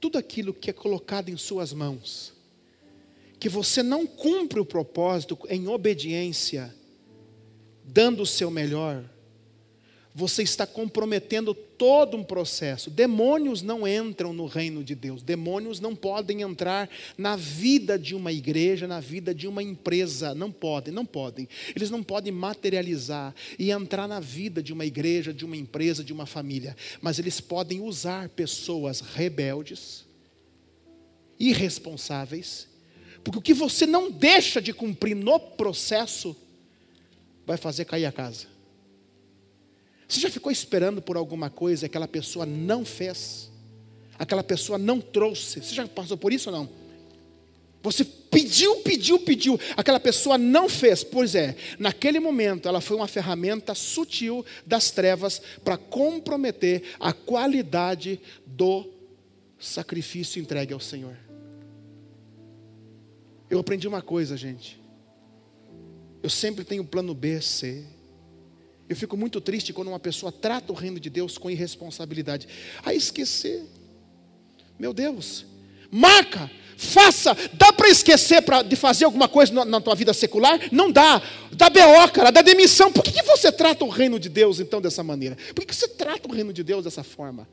[0.00, 2.32] Tudo aquilo que é colocado em suas mãos,
[3.40, 6.74] que você não cumpre o propósito em obediência,
[7.84, 9.04] dando o seu melhor,
[10.14, 12.90] você está comprometendo todo um processo.
[12.90, 15.22] Demônios não entram no reino de Deus.
[15.22, 20.34] Demônios não podem entrar na vida de uma igreja, na vida de uma empresa.
[20.34, 21.48] Não podem, não podem.
[21.74, 26.12] Eles não podem materializar e entrar na vida de uma igreja, de uma empresa, de
[26.12, 26.76] uma família.
[27.00, 30.04] Mas eles podem usar pessoas rebeldes,
[31.38, 32.66] irresponsáveis,
[33.22, 36.36] porque o que você não deixa de cumprir no processo
[37.46, 38.57] vai fazer cair a casa.
[40.08, 43.50] Você já ficou esperando por alguma coisa que aquela pessoa não fez?
[44.18, 45.60] Aquela pessoa não trouxe?
[45.62, 46.70] Você já passou por isso ou não?
[47.82, 51.04] Você pediu, pediu, pediu, aquela pessoa não fez.
[51.04, 58.18] Pois é, naquele momento ela foi uma ferramenta sutil das trevas para comprometer a qualidade
[58.46, 58.90] do
[59.58, 61.16] sacrifício entregue ao Senhor.
[63.50, 64.80] Eu aprendi uma coisa, gente.
[66.22, 67.84] Eu sempre tenho plano B, C.
[68.88, 72.48] Eu fico muito triste quando uma pessoa trata o reino de Deus com irresponsabilidade.
[72.82, 73.64] A esquecer.
[74.78, 75.44] Meu Deus,
[75.90, 77.36] marca, faça.
[77.52, 80.58] Dá para esquecer pra, de fazer alguma coisa na, na, tua vida secular?
[80.72, 81.20] Não dá.
[81.52, 82.90] Dá BO, cara, dá demissão.
[82.90, 85.36] Por que, que você trata o reino de Deus então dessa maneira?
[85.54, 87.46] Por que, que você trata o reino de Deus dessa forma?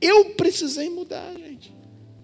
[0.00, 1.72] Eu precisei mudar, gente.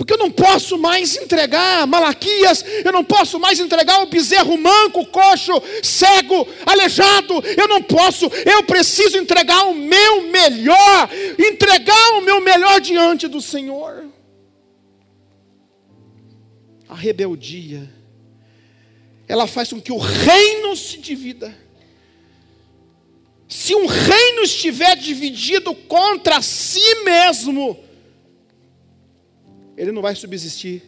[0.02, 5.06] Porque eu não posso mais entregar Malaquias, eu não posso mais entregar o bezerro manco,
[5.06, 7.34] coxo, cego, aleijado.
[7.56, 13.40] Eu não posso, eu preciso entregar o meu melhor, entregar o meu melhor diante do
[13.40, 14.06] Senhor.
[16.88, 17.88] A rebeldia,
[19.28, 21.56] ela faz com que o reino se divida.
[23.46, 27.91] Se um reino estiver dividido contra si mesmo,
[29.82, 30.80] ele não vai subsistir.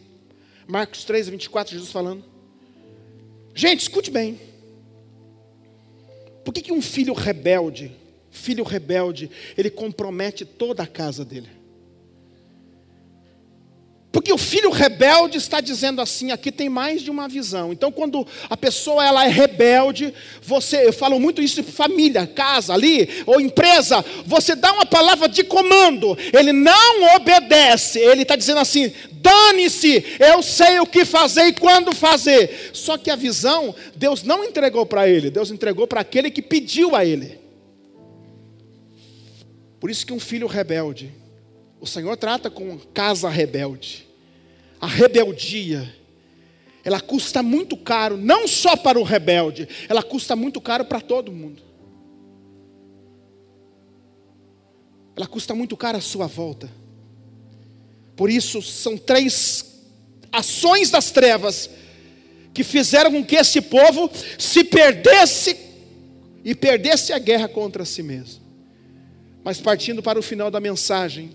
[0.65, 2.23] Marcos 3, 24, Jesus falando.
[3.53, 4.39] Gente, escute bem.
[6.45, 7.91] Por que, que um filho rebelde,
[8.31, 11.49] filho rebelde, ele compromete toda a casa dele?
[14.25, 17.71] Porque o filho rebelde está dizendo assim, aqui tem mais de uma visão.
[17.71, 20.11] Então, quando a pessoa ela é rebelde,
[20.41, 25.29] você, eu falo muito isso de família, casa ali, ou empresa, você dá uma palavra
[25.29, 31.43] de comando, ele não obedece, ele está dizendo assim: dane-se, eu sei o que fazer
[31.43, 32.71] e quando fazer.
[32.73, 36.95] Só que a visão, Deus não entregou para ele, Deus entregou para aquele que pediu
[36.95, 37.39] a ele.
[39.79, 41.13] Por isso que um filho rebelde,
[41.79, 44.14] o Senhor trata com casa rebelde
[44.79, 45.93] a rebeldia,
[46.83, 51.31] ela custa muito caro, não só para o rebelde, ela custa muito caro para todo
[51.31, 51.63] mundo.
[55.15, 56.69] Ela custa muito caro a sua volta.
[58.15, 59.81] Por isso, são três
[60.31, 61.69] ações das trevas
[62.53, 65.57] que fizeram com que esse povo se perdesse
[66.43, 68.41] e perdesse a guerra contra si mesmo.
[69.43, 71.31] Mas partindo para o final da mensagem,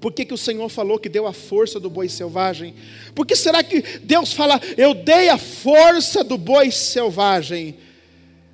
[0.00, 2.74] por que, que o Senhor falou que deu a força do boi selvagem?
[3.14, 7.76] Por que será que Deus fala, eu dei a força do boi selvagem?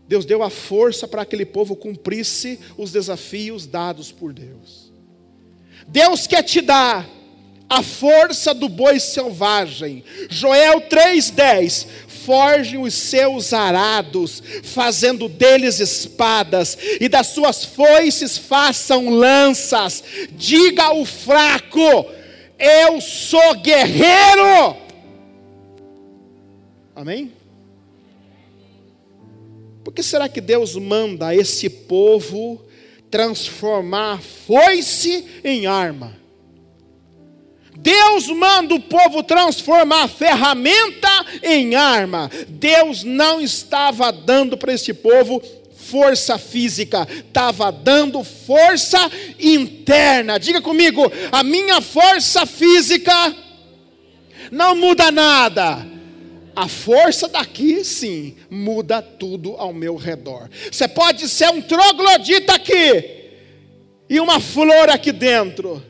[0.08, 4.92] Deus deu a força para aquele povo cumprisse os desafios dados por Deus.
[5.86, 7.08] Deus quer te dar
[7.68, 10.04] a força do boi selvagem.
[10.28, 11.86] Joel 3,10:
[12.26, 20.02] forjem os seus arados, fazendo deles espadas, e das suas foices façam lanças.
[20.32, 22.06] Diga ao fraco:
[22.58, 24.76] Eu sou guerreiro.
[26.96, 27.32] Amém?
[29.84, 32.60] Por que será que Deus manda esse povo
[33.08, 36.25] transformar foice em arma?
[37.86, 41.08] Deus manda o povo transformar a ferramenta
[41.40, 42.28] em arma.
[42.48, 45.40] Deus não estava dando para esse povo
[45.72, 48.98] força física, estava dando força
[49.38, 50.36] interna.
[50.36, 53.32] Diga comigo, a minha força física
[54.50, 55.86] não muda nada.
[56.56, 60.50] A força daqui, sim, muda tudo ao meu redor.
[60.72, 63.30] Você pode ser um troglodita aqui
[64.10, 65.80] e uma flor aqui dentro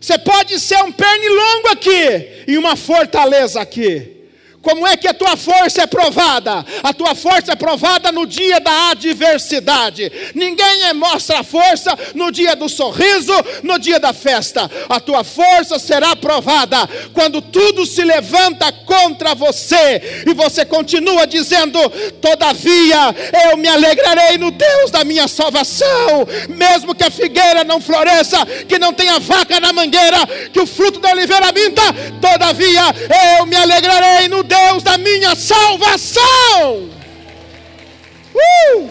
[0.00, 4.19] você pode ser um pernilongo aqui e uma fortaleza aqui.
[4.62, 6.64] Como é que a tua força é provada?
[6.82, 10.12] A tua força é provada no dia da adversidade.
[10.34, 14.70] Ninguém mostra força no dia do sorriso, no dia da festa.
[14.88, 16.76] A tua força será provada
[17.14, 21.78] quando tudo se levanta contra você e você continua dizendo:
[22.20, 23.14] Todavia
[23.50, 28.78] eu me alegrarei no Deus da minha salvação, mesmo que a figueira não floresça, que
[28.78, 30.18] não tenha vaca na mangueira,
[30.52, 31.82] que o fruto da oliveira minta.
[32.20, 32.82] Todavia
[33.38, 36.90] eu me alegrarei no Deus da minha salvação.
[38.34, 38.90] Uh!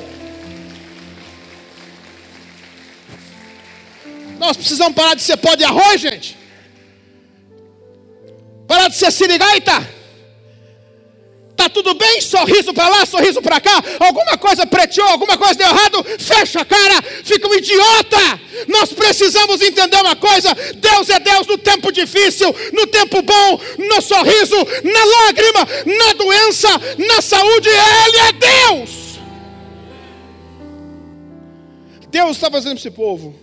[4.39, 6.38] Nós precisamos parar de ser pó de arroz, gente.
[8.68, 9.98] Parar de ser sirigaita.
[11.60, 12.22] Tá tudo bem?
[12.22, 13.84] Sorriso para lá, sorriso para cá.
[13.99, 16.05] Alguma coisa preteou, alguma coisa deu errado.
[16.18, 18.39] Fecha a cara, fica um idiota.
[18.70, 24.01] Nós precisamos entender uma coisa: Deus é Deus no tempo difícil, no tempo bom, no
[24.01, 24.55] sorriso,
[24.86, 27.68] na lágrima, na doença, na saúde.
[27.68, 29.20] Ele é Deus.
[32.10, 33.38] Deus está fazendo esse povo.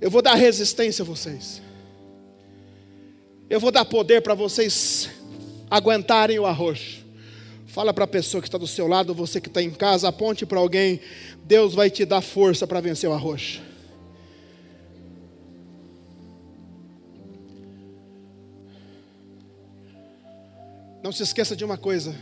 [0.00, 1.60] Eu vou dar resistência a vocês.
[3.50, 5.10] Eu vou dar poder para vocês
[5.70, 7.04] aguentarem o arroz.
[7.66, 10.44] Fala para a pessoa que está do seu lado, você que está em casa, aponte
[10.44, 11.00] para alguém.
[11.44, 13.60] Deus vai te dar força para vencer o arroz.
[21.02, 22.14] Não se esqueça de uma coisa.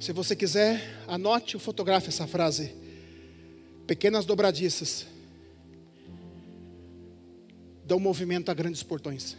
[0.00, 2.74] Se você quiser, anote ou fotografe essa frase.
[3.86, 5.06] Pequenas dobradiças
[7.84, 9.36] dão movimento a grandes portões.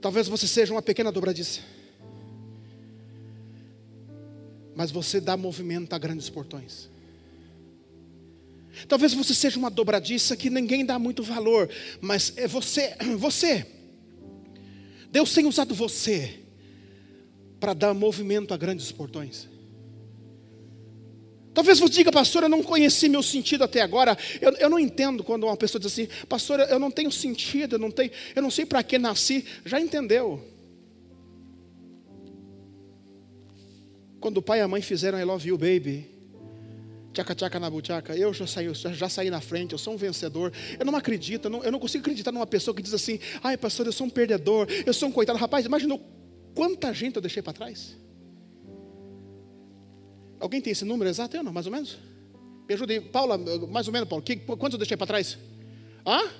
[0.00, 1.60] Talvez você seja uma pequena dobradiça.
[4.74, 6.88] Mas você dá movimento a grandes portões.
[8.86, 11.70] Talvez você seja uma dobradiça que ninguém dá muito valor,
[12.00, 13.66] mas é você, você.
[15.10, 16.40] Deus tem usado você
[17.58, 19.48] para dar movimento a grandes portões.
[21.56, 24.14] Talvez você diga, pastor, eu não conheci meu sentido até agora.
[24.42, 27.78] Eu, eu não entendo quando uma pessoa diz assim, pastor, eu não tenho sentido, eu
[27.78, 29.42] não, tenho, eu não sei para que nasci.
[29.64, 30.46] Já entendeu?
[34.20, 36.06] Quando o pai e a mãe fizeram I love you, baby.
[37.14, 40.52] Tchaca tchaca na buchaca, eu já saí, já saí na frente, eu sou um vencedor.
[40.78, 43.56] Eu não acredito, eu não, eu não consigo acreditar numa pessoa que diz assim: ai,
[43.56, 45.38] pastor, eu sou um perdedor, eu sou um coitado.
[45.38, 45.98] Rapaz, imaginou
[46.54, 47.96] quanta gente eu deixei para trás?
[50.38, 51.36] Alguém tem esse número exato?
[51.36, 51.98] Eu não, mais ou menos?
[52.68, 54.24] Me ajude, Paula, mais ou menos, Paulo.
[54.58, 55.38] Quantos eu deixei para trás?
[56.06, 56.30] Hã?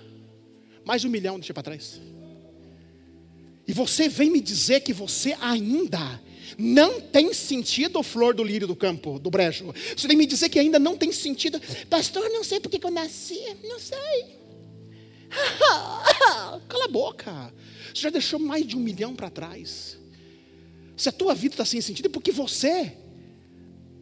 [0.85, 2.01] Mais de um milhão eu deixei para trás.
[3.67, 6.21] E você vem me dizer que você ainda
[6.59, 9.75] não tem sentido, flor do lírio do campo, do brejo.
[9.97, 11.61] Você vem me dizer que ainda não tem sentido.
[11.91, 13.41] Pastor, não sei porque que eu nasci.
[13.65, 14.37] Não sei.
[16.69, 17.53] Cala a boca.
[17.93, 19.99] Você já deixou mais de um milhão para trás.
[20.97, 22.97] Se a tua vida está sem sentido, é porque você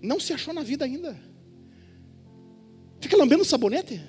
[0.04, 1.18] não se achou na vida ainda.
[3.00, 4.00] Fica lambendo sabonete?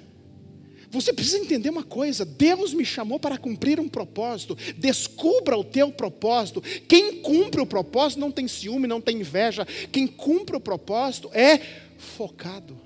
[0.89, 4.57] Você precisa entender uma coisa: Deus me chamou para cumprir um propósito.
[4.77, 6.61] Descubra o teu propósito.
[6.87, 9.65] Quem cumpre o propósito não tem ciúme, não tem inveja.
[9.91, 11.59] Quem cumpre o propósito é
[11.97, 12.77] focado.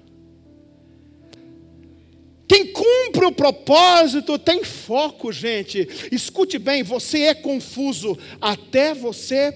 [2.47, 5.87] Quem cumpre o propósito tem foco, gente.
[6.11, 9.55] Escute bem, você é confuso até você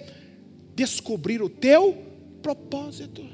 [0.75, 1.97] descobrir o teu
[2.43, 3.27] propósito.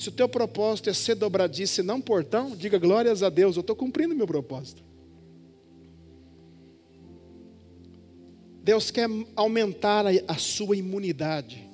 [0.00, 3.60] Se o teu propósito é ser dobradiça e não portão, diga glórias a Deus, eu
[3.60, 4.82] estou cumprindo meu propósito.
[8.62, 11.68] Deus quer aumentar a, sua imunidade.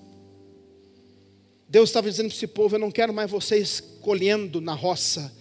[1.68, 5.32] Deus estava dizendo para esse povo: Eu não quero mais vocês colhendo na roça,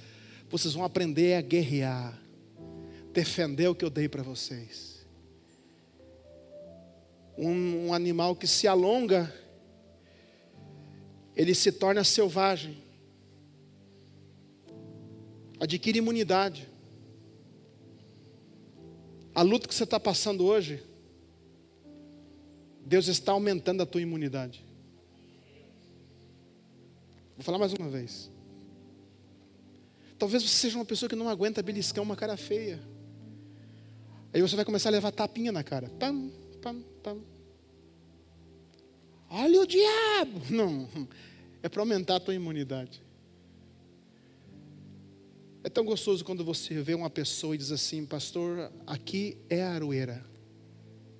[0.48, 2.22] vocês vão aprender a guerrear,
[3.12, 4.96] defender o que eu dei para vocês
[7.38, 9.34] um, um animal que se alonga,
[11.36, 12.78] ele se torna selvagem,
[15.60, 16.68] adquire imunidade.
[19.34, 20.82] A luta que você está passando hoje,
[22.86, 24.64] Deus está aumentando a tua imunidade.
[27.36, 28.32] Vou falar mais uma vez.
[30.18, 32.80] Talvez você seja uma pessoa que não aguenta beliscar uma cara feia.
[34.34, 35.90] Aí você vai começar a levar tapinha na cara.
[36.00, 36.30] Pam,
[36.62, 37.35] pam, pam.
[39.30, 40.42] Olha o diabo!
[40.50, 40.88] Não,
[41.62, 43.02] é para aumentar a tua imunidade.
[45.64, 49.72] É tão gostoso quando você vê uma pessoa e diz assim, pastor, aqui é a
[49.72, 50.24] aroeira.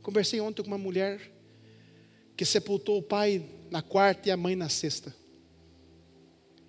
[0.04, 1.32] Conversei ontem com uma mulher
[2.38, 5.16] que sepultou o pai na quarta e a mãe na sexta.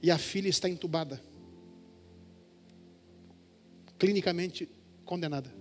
[0.02, 1.20] E a filha está entubada.
[3.98, 4.68] Clinicamente
[5.04, 5.52] condenada.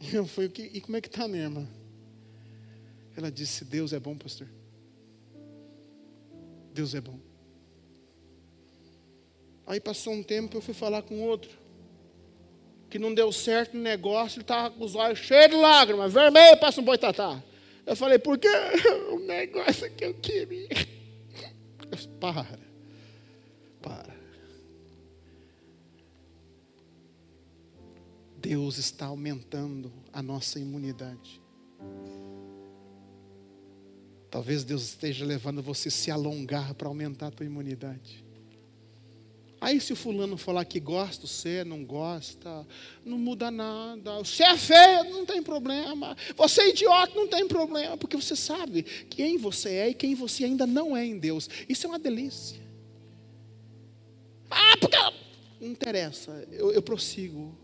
[0.00, 0.28] E eu
[0.72, 1.77] e como é que está minha irmã?
[3.18, 4.46] Ela disse: Deus é bom, pastor.
[6.72, 7.18] Deus é bom.
[9.66, 11.50] Aí passou um tempo, eu fui falar com outro,
[12.88, 16.60] que não deu certo no negócio, ele estava com os olhos cheios de lágrimas, vermelho,
[16.60, 17.42] passa um boitatá.
[17.84, 18.48] Eu falei, por que
[19.10, 20.68] o negócio que eu queria?
[21.90, 22.58] Eu disse, para,
[23.82, 24.16] para.
[28.36, 31.40] Deus está aumentando a nossa imunidade.
[34.30, 38.24] Talvez Deus esteja levando você a se alongar para aumentar a tua imunidade.
[39.60, 42.66] Aí se o fulano falar que gosta, você não gosta,
[43.04, 44.18] não muda nada.
[44.18, 46.16] Você é feio, não tem problema.
[46.36, 50.44] Você é idiota, não tem problema, porque você sabe quem você é e quem você
[50.44, 51.48] ainda não é em Deus.
[51.68, 52.60] Isso é uma delícia.
[54.48, 54.96] Ah, porque
[55.60, 57.56] não interessa, eu, eu prossigo.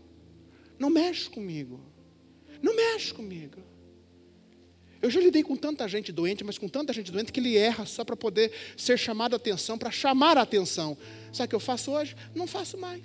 [0.77, 1.79] Não mexe comigo.
[2.61, 3.61] Não mexe comigo.
[5.05, 7.85] Eu já lidei com tanta gente doente, mas com tanta gente doente que ele erra
[7.85, 10.97] só para poder ser chamado a atenção, para chamar a atenção.
[11.31, 12.15] Sabe o que eu faço hoje?
[12.33, 13.03] Não faço mais.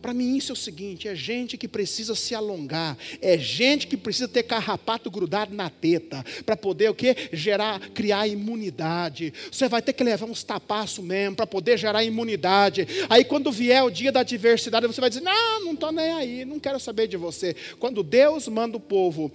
[0.00, 3.96] Para mim, isso é o seguinte: é gente que precisa se alongar, é gente que
[3.96, 7.16] precisa ter carrapato grudado na teta, para poder o quê?
[7.32, 9.32] Gerar, criar imunidade.
[9.50, 12.86] Você vai ter que levar uns tapaços mesmo, para poder gerar imunidade.
[13.08, 16.44] Aí, quando vier o dia da adversidade, você vai dizer: Não, não estou nem aí,
[16.44, 17.54] não quero saber de você.
[17.78, 19.32] Quando Deus manda o povo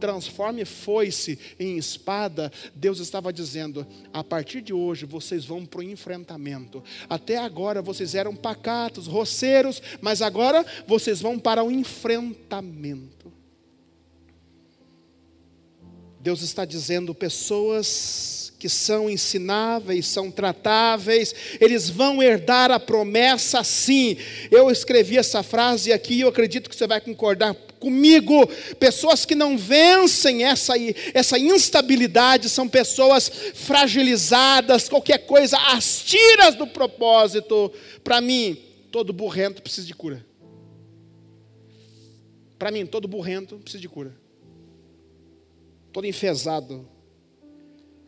[0.00, 5.84] transforme foice em espada, Deus estava dizendo: a partir de hoje vocês vão para o
[5.84, 6.82] enfrentamento.
[7.08, 13.32] Até agora vocês eram pacatos, roceiros, mas agora vocês vão para o enfrentamento.
[16.20, 24.18] Deus está dizendo: pessoas que são ensináveis, são tratáveis, eles vão herdar a promessa sim.
[24.50, 28.46] Eu escrevi essa frase aqui e eu acredito que você vai concordar comigo.
[28.78, 30.74] Pessoas que não vencem essa,
[31.12, 37.72] essa instabilidade são pessoas fragilizadas, qualquer coisa, as tiras do propósito.
[38.04, 38.56] Para mim,
[38.92, 40.24] todo burrento precisa de cura.
[42.56, 44.14] Para mim, todo burrento precisa de cura.
[45.92, 46.88] Todo enfesado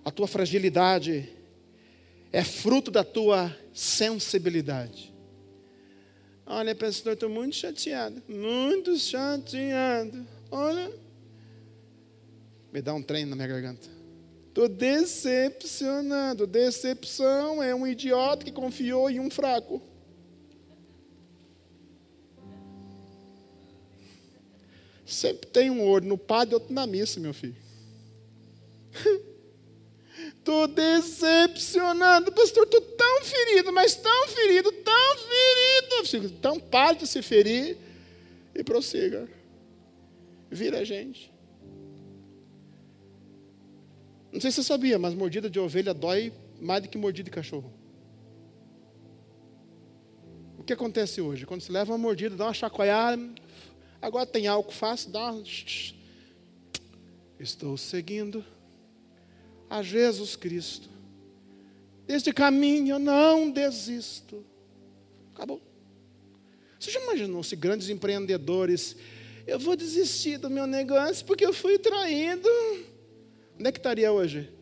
[0.04, 1.28] a tua fragilidade
[2.32, 5.11] é fruto da tua sensibilidade.
[6.44, 10.26] Olha, pastor, estou muito chateado, muito chateado.
[10.50, 10.92] Olha,
[12.72, 13.88] me dá um trem na minha garganta.
[14.48, 16.46] Estou decepcionado.
[16.46, 19.80] Decepção é um idiota que confiou em um fraco.
[25.06, 27.56] Sempre tem um olho no padre e outro na missa, meu filho.
[30.42, 32.64] Estou decepcionado, pastor.
[32.64, 35.18] Estou tão ferido, mas tão ferido, tão
[36.08, 36.30] ferido.
[36.40, 37.78] Tão pálido se ferir
[38.52, 39.28] e prossiga.
[40.50, 41.32] Vira a gente.
[44.32, 47.30] Não sei se você sabia, mas mordida de ovelha dói mais do que mordida de
[47.30, 47.72] cachorro.
[50.58, 51.46] O que acontece hoje?
[51.46, 53.22] Quando você leva uma mordida, dá uma chacoalhada,
[54.00, 55.44] agora tem álcool fácil, dá uma.
[57.38, 58.44] Estou seguindo
[59.72, 60.86] a Jesus Cristo.
[62.06, 64.44] Deste caminho eu não desisto.
[65.34, 65.62] Acabou.
[66.78, 68.94] Você já imaginou se grandes empreendedores,
[69.46, 72.46] eu vou desistir do meu negócio porque eu fui traído?
[73.58, 74.52] Onde é que estaria hoje?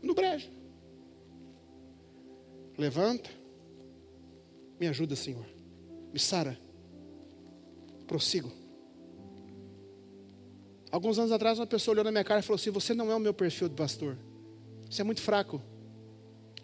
[0.00, 0.48] No brejo.
[2.76, 3.30] Levanta.
[4.78, 5.46] Me ajuda, Senhor.
[6.12, 6.56] Me sara.
[8.06, 8.52] Prossigo.
[10.92, 13.16] Alguns anos atrás, uma pessoa olhou na minha cara e falou assim: Você não é
[13.16, 14.16] o meu perfil de pastor.
[14.88, 15.62] Você é muito fraco.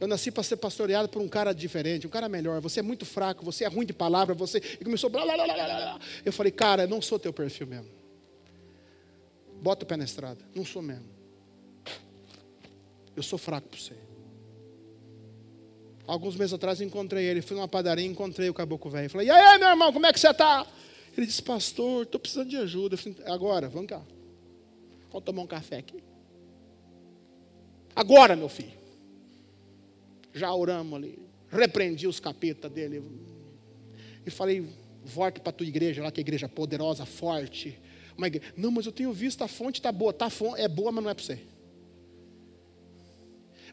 [0.00, 2.60] Eu nasci para ser pastoreado por um cara diferente, um cara melhor.
[2.60, 4.58] Você é muito fraco, você é ruim de palavra, você.
[4.80, 5.08] E começou.
[5.08, 7.88] Blá, blá, blá, blá, Eu falei, cara, não sou teu perfil mesmo.
[9.62, 10.40] Bota o pé na estrada.
[10.54, 11.08] Não sou mesmo.
[13.16, 13.94] Eu sou fraco para você.
[16.06, 19.08] Alguns meses atrás encontrei ele, fui numa padaria e encontrei o caboclo velho.
[19.08, 20.66] Falei, e aí, meu irmão, como é que você está?
[21.16, 22.94] Ele disse, pastor, estou precisando de ajuda.
[22.94, 24.02] Eu falei, agora, vamos cá.
[25.10, 26.02] Vamos tomar um café aqui.
[27.94, 28.72] Agora, meu filho.
[30.32, 31.18] Já oramos ali.
[31.48, 33.02] Repreendi os capetas dele.
[34.26, 34.66] E falei,
[35.04, 37.78] volte para a tua igreja lá, que é igreja poderosa, forte.
[38.16, 38.52] Uma igreja.
[38.56, 40.12] Não, mas eu tenho visto a fonte está boa.
[40.12, 41.40] Tá, é boa, mas não é para você.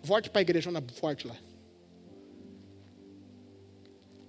[0.03, 1.38] Volte para a igreja forte lá.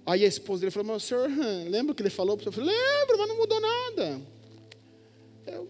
[0.05, 1.29] Aí a esposa dele falou, mas senhor,
[1.69, 2.37] lembra que ele falou?
[2.43, 4.21] Eu falei, lembro, mas não mudou nada.
[5.47, 5.69] Eu,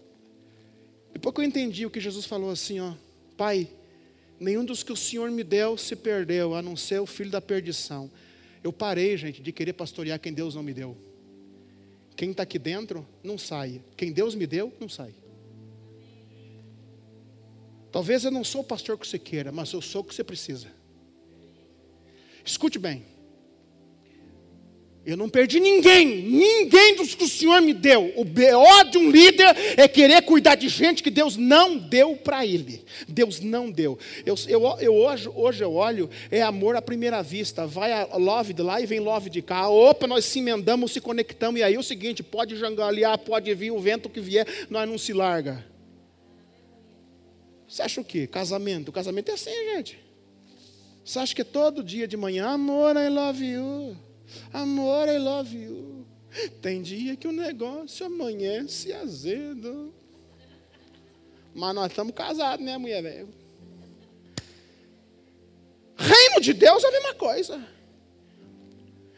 [1.12, 2.94] depois que eu entendi o que Jesus falou assim, ó,
[3.36, 3.68] pai,
[4.44, 7.40] nenhum dos que o Senhor me deu se perdeu, a não ser o filho da
[7.40, 8.10] perdição.
[8.62, 10.96] Eu parei, gente, de querer pastorear quem Deus não me deu.
[12.16, 13.82] Quem está aqui dentro, não sai.
[13.96, 15.14] Quem Deus me deu, não sai.
[17.90, 20.22] Talvez eu não sou o pastor que você queira, mas eu sou o que você
[20.22, 20.68] precisa.
[22.44, 23.13] Escute bem.
[25.06, 28.10] Eu não perdi ninguém, ninguém dos que o Senhor me deu.
[28.16, 32.46] O BO de um líder é querer cuidar de gente que Deus não deu para
[32.46, 32.82] ele.
[33.06, 33.98] Deus não deu.
[34.24, 37.66] Eu, eu, eu, hoje, hoje eu olho, é amor à primeira vista.
[37.66, 39.68] Vai a love de lá e vem love de cá.
[39.68, 41.60] Opa, nós se emendamos, se conectamos.
[41.60, 44.96] E aí é o seguinte: pode jangalear, pode vir o vento que vier, nós não
[44.96, 45.66] se larga.
[47.68, 48.26] Você acha o quê?
[48.26, 48.88] Casamento.
[48.88, 49.98] O casamento é assim, gente.
[51.04, 54.13] Você acha que é todo dia de manhã, amor, I love you.
[54.52, 56.06] Amor, I love you.
[56.60, 59.94] Tem dia que o negócio amanhece azedo.
[61.54, 63.26] Mas nós estamos casados, né, mulher?
[65.96, 67.68] Reino de Deus é a mesma coisa.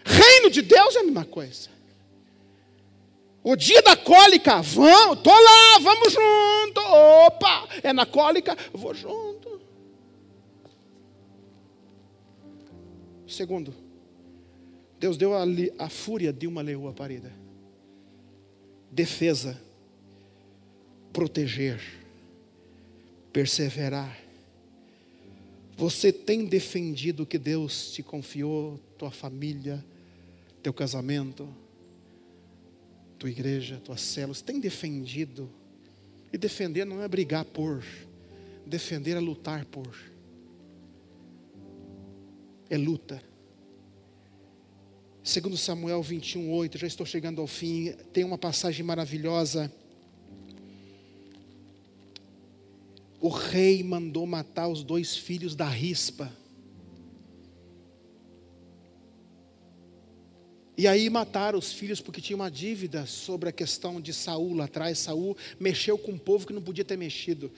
[0.04, 1.70] Reino de Deus é a mesma coisa.
[3.42, 6.80] O dia da cólica, vamos, tô lá, vamos junto.
[7.26, 9.60] Opa, é na cólica, vou junto.
[13.26, 13.72] Segundo,
[14.98, 15.44] Deus deu a,
[15.78, 17.32] a fúria de uma leoa parida.
[18.90, 19.60] Defesa,
[21.12, 21.80] proteger,
[23.32, 24.18] perseverar.
[25.76, 29.84] Você tem defendido o que Deus te confiou, tua família,
[30.62, 31.46] teu casamento,
[33.18, 35.50] tua igreja, tuas células, tem defendido.
[36.32, 37.84] E defender não é brigar por,
[38.64, 39.94] defender é lutar por.
[42.68, 43.22] É luta.
[45.26, 49.72] Segundo Samuel 21, 8, já estou chegando ao fim, tem uma passagem maravilhosa.
[53.20, 56.32] O rei mandou matar os dois filhos da rispa.
[60.78, 64.66] E aí mataram os filhos porque tinha uma dívida sobre a questão de Saul lá
[64.66, 64.96] atrás.
[65.00, 67.50] Saul mexeu com um povo que não podia ter mexido.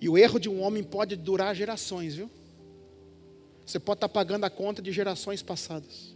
[0.00, 2.30] E o erro de um homem pode durar gerações, viu?
[3.66, 6.15] Você pode estar pagando a conta de gerações passadas.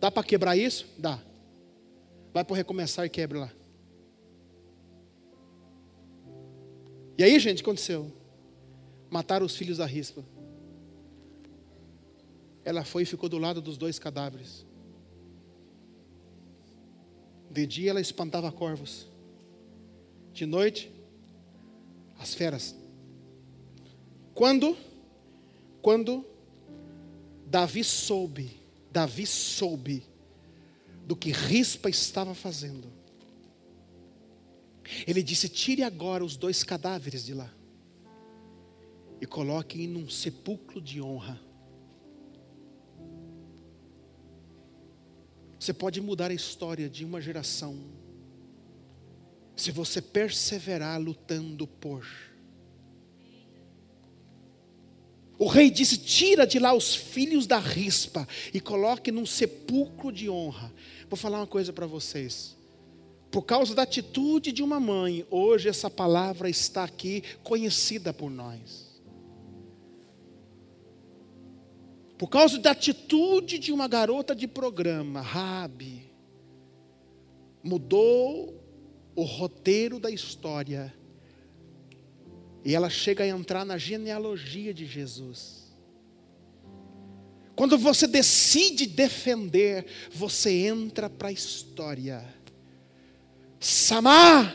[0.00, 0.86] Dá para quebrar isso?
[0.96, 1.18] Dá.
[2.32, 3.52] Vai para recomeçar e quebra lá.
[7.16, 8.12] E aí, gente, aconteceu?
[9.10, 10.24] Mataram os filhos da rispa.
[12.64, 14.64] Ela foi e ficou do lado dos dois cadáveres.
[17.50, 19.08] De dia ela espantava corvos.
[20.32, 20.92] De noite,
[22.18, 22.76] as feras.
[24.34, 24.76] Quando,
[25.82, 26.24] quando
[27.46, 28.57] Davi soube,
[28.98, 30.04] Davi soube
[31.06, 32.92] do que Rispa estava fazendo.
[35.06, 37.48] Ele disse: Tire agora os dois cadáveres de lá
[39.20, 41.40] e coloque em um sepulcro de honra.
[45.60, 47.78] Você pode mudar a história de uma geração
[49.54, 52.04] se você perseverar lutando por.
[55.38, 60.28] O rei disse: Tira de lá os filhos da rispa e coloque num sepulcro de
[60.28, 60.72] honra.
[61.08, 62.56] Vou falar uma coisa para vocês.
[63.30, 68.88] Por causa da atitude de uma mãe, hoje essa palavra está aqui conhecida por nós.
[72.16, 76.10] Por causa da atitude de uma garota de programa, Rabi,
[77.62, 78.60] mudou
[79.14, 80.92] o roteiro da história.
[82.68, 85.72] E ela chega a entrar na genealogia de Jesus.
[87.56, 92.22] Quando você decide defender, você entra para a história.
[93.58, 94.54] Samar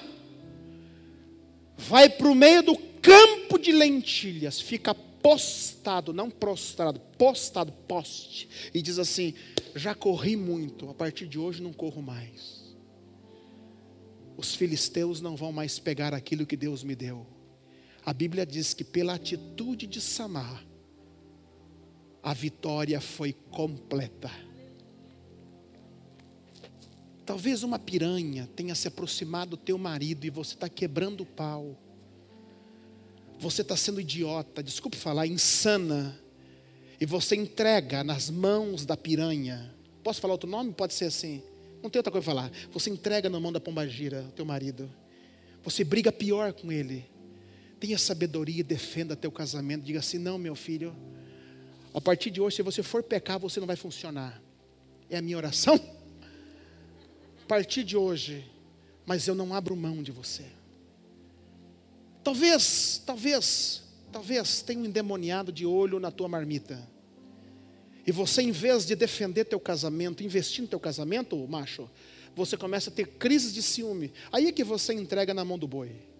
[1.75, 8.83] vai para o meio do campo de lentilhas, fica postado, não prostrado, postado, poste, e
[8.83, 9.33] diz assim:
[9.75, 12.75] Já corri muito, a partir de hoje não corro mais.
[14.37, 17.32] Os filisteus não vão mais pegar aquilo que Deus me deu.
[18.05, 20.63] A Bíblia diz que pela atitude de Samar,
[22.21, 24.31] a vitória foi completa.
[27.25, 31.77] Talvez uma piranha tenha se aproximado do teu marido e você está quebrando o pau
[33.43, 36.17] você está sendo idiota, desculpe falar, insana,
[36.99, 39.73] e você entrega nas mãos da piranha.
[40.01, 40.71] Posso falar outro nome?
[40.71, 41.43] Pode ser assim.
[41.81, 42.51] Não tem outra coisa para falar.
[42.71, 44.89] Você entrega na mão da pombagira, teu marido.
[45.63, 47.05] Você briga pior com ele.
[47.83, 49.83] Tenha sabedoria e defenda teu casamento.
[49.83, 50.95] Diga assim: não, meu filho.
[51.93, 54.41] A partir de hoje, se você for pecar, você não vai funcionar.
[55.09, 55.75] É a minha oração.
[57.43, 58.49] A partir de hoje,
[59.05, 60.45] mas eu não abro mão de você.
[62.23, 66.87] Talvez, talvez, talvez tenha um endemoniado de olho na tua marmita.
[68.07, 71.89] E você, em vez de defender teu casamento, investir no teu casamento, macho,
[72.33, 74.13] você começa a ter crises de ciúme.
[74.31, 76.12] Aí é que você entrega na mão do boi.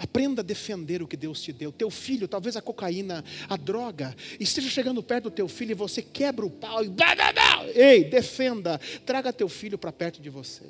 [0.00, 1.70] Aprenda a defender o que Deus te deu.
[1.70, 6.00] Teu filho, talvez a cocaína, a droga, esteja chegando perto do teu filho e você
[6.00, 6.88] quebra o pau e.
[7.74, 8.80] Ei, defenda.
[9.04, 10.64] Traga teu filho para perto de você.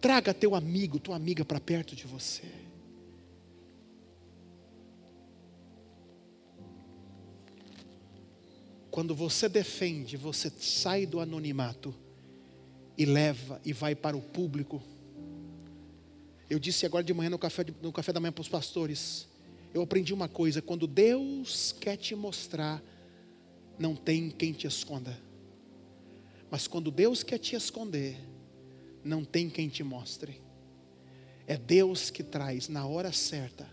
[0.00, 2.44] Traga teu amigo, tua amiga para perto de você.
[8.92, 11.92] Quando você defende, você sai do anonimato
[12.96, 14.80] e leva e vai para o público.
[16.48, 19.26] Eu disse agora de manhã no café, no café da manhã para os pastores.
[19.72, 22.82] Eu aprendi uma coisa: quando Deus quer te mostrar,
[23.78, 25.18] não tem quem te esconda.
[26.50, 28.16] Mas quando Deus quer te esconder,
[29.02, 30.40] não tem quem te mostre.
[31.46, 33.68] É Deus que traz na hora certa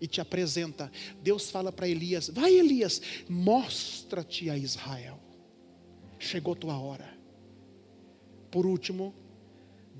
[0.00, 0.90] e te apresenta.
[1.22, 5.18] Deus fala para Elias: Vai, Elias, mostra-te a Israel.
[6.18, 7.16] Chegou tua hora.
[8.50, 9.14] Por último,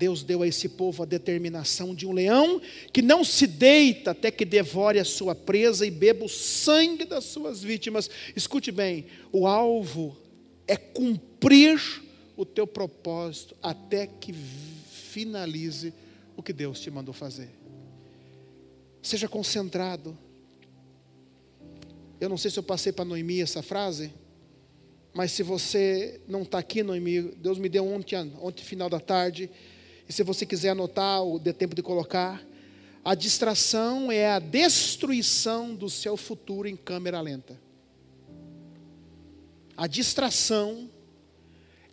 [0.01, 2.59] Deus deu a esse povo a determinação de um leão
[2.91, 7.25] que não se deita até que devore a sua presa e beba o sangue das
[7.25, 8.09] suas vítimas.
[8.35, 10.17] Escute bem: o alvo
[10.67, 11.79] é cumprir
[12.35, 15.93] o teu propósito até que finalize
[16.35, 17.51] o que Deus te mandou fazer.
[19.03, 20.17] Seja concentrado.
[22.19, 24.11] Eu não sei se eu passei para Noemi essa frase,
[25.13, 29.47] mas se você não está aqui, Noemi, Deus me deu ontem, ontem, final da tarde,
[30.11, 32.45] e se você quiser anotar, ou dê tempo de colocar,
[33.01, 37.57] a distração é a destruição do seu futuro em câmera lenta.
[39.77, 40.91] A distração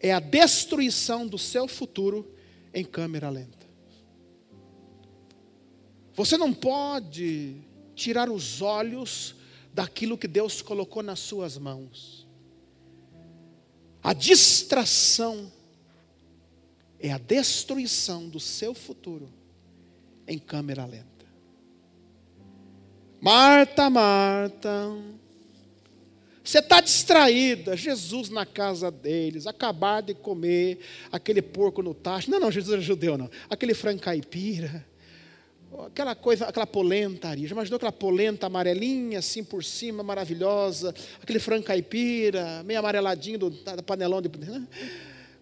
[0.01, 2.29] é a destruição do seu futuro
[2.75, 3.69] em câmera lenta.
[6.13, 7.55] Você não pode
[7.95, 9.37] tirar os olhos
[9.73, 12.27] daquilo que Deus colocou nas suas mãos.
[14.03, 15.53] A distração
[17.01, 19.29] é a destruição do seu futuro
[20.27, 21.07] em câmera lenta.
[23.21, 24.71] Marta, Marta,
[26.45, 27.77] você está distraída.
[27.77, 30.79] Jesus na casa deles, acabar de comer
[31.11, 32.31] aquele porco no tacho.
[32.31, 33.31] Não, não, Jesus era judeu, não.
[33.51, 34.87] Aquele frango caipira
[35.87, 41.65] aquela coisa, aquela polenta, Já imaginou aquela polenta amarelinha, assim por cima, maravilhosa, aquele frango
[41.65, 44.29] caipira, meio amareladinho do, da panelão de.
[44.39, 44.67] Né?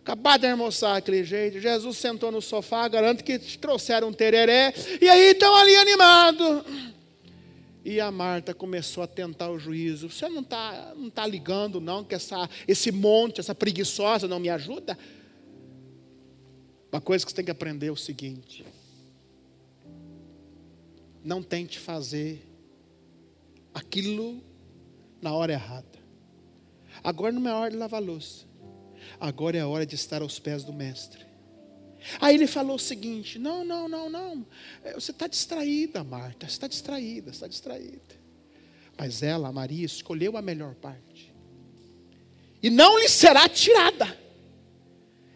[0.07, 1.59] Acabado de almoçar aquele jeito.
[1.59, 6.63] Jesus sentou no sofá, garanto que trouxeram um tereré, e aí estão ali animados.
[7.85, 10.09] E a Marta começou a tentar o juízo.
[10.09, 14.49] Você não está não tá ligando, não, que essa, esse monte, essa preguiçosa não me
[14.49, 14.97] ajuda?
[16.93, 18.65] Uma coisa que você tem que aprender é o seguinte:
[21.25, 22.47] não tente fazer
[23.75, 24.41] aquilo
[25.21, 25.99] na hora errada.
[27.03, 28.46] Agora não é hora de lavar louça.
[29.21, 31.25] Agora é a hora de estar aos pés do mestre.
[32.21, 34.47] Aí ele falou o seguinte: não, não, não, não.
[34.85, 36.47] É, você está distraída, Marta.
[36.47, 38.17] Você está distraída, está distraída.
[38.97, 41.35] Mas ela, Maria, escolheu a melhor parte.
[42.63, 44.19] E não lhe será tirada.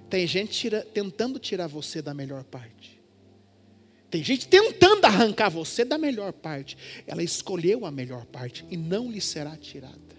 [0.08, 3.00] Tem gente tira, tentando tirar você da melhor parte.
[4.10, 6.76] Tem gente tentando arrancar você da melhor parte.
[7.06, 10.09] Ela escolheu a melhor parte e não lhe será tirada.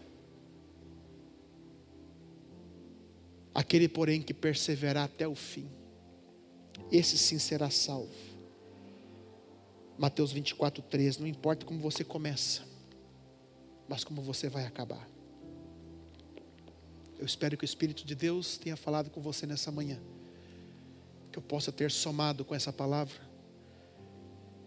[3.54, 5.70] Aquele, porém, que perseverar até o fim,
[6.92, 8.14] esse sim será salvo.
[9.98, 11.20] Mateus 24, 13.
[11.20, 12.64] Não importa como você começa,
[13.88, 15.08] mas como você vai acabar.
[17.20, 20.00] Eu espero que o Espírito de Deus tenha falado com você nessa manhã.
[21.32, 23.32] Que eu possa ter somado com essa palavra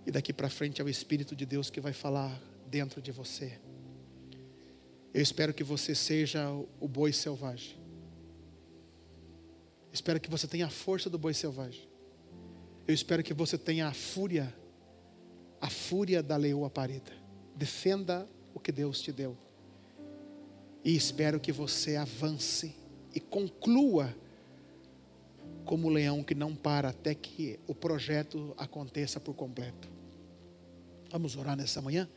[0.06, 3.58] e daqui para frente é o Espírito de Deus que vai falar dentro de você.
[5.12, 7.76] Eu espero que você seja o boi selvagem.
[9.94, 11.88] Espero que você tenha a força do boi selvagem.
[12.84, 14.52] Eu espero que você tenha a fúria,
[15.60, 17.12] a fúria da leoa parida.
[17.54, 19.38] Defenda o que Deus te deu.
[20.84, 22.74] E espero que você avance
[23.14, 24.12] e conclua
[25.64, 29.88] como o leão que não para até que o projeto aconteça por completo.
[31.08, 32.10] Vamos orar nessa manhã?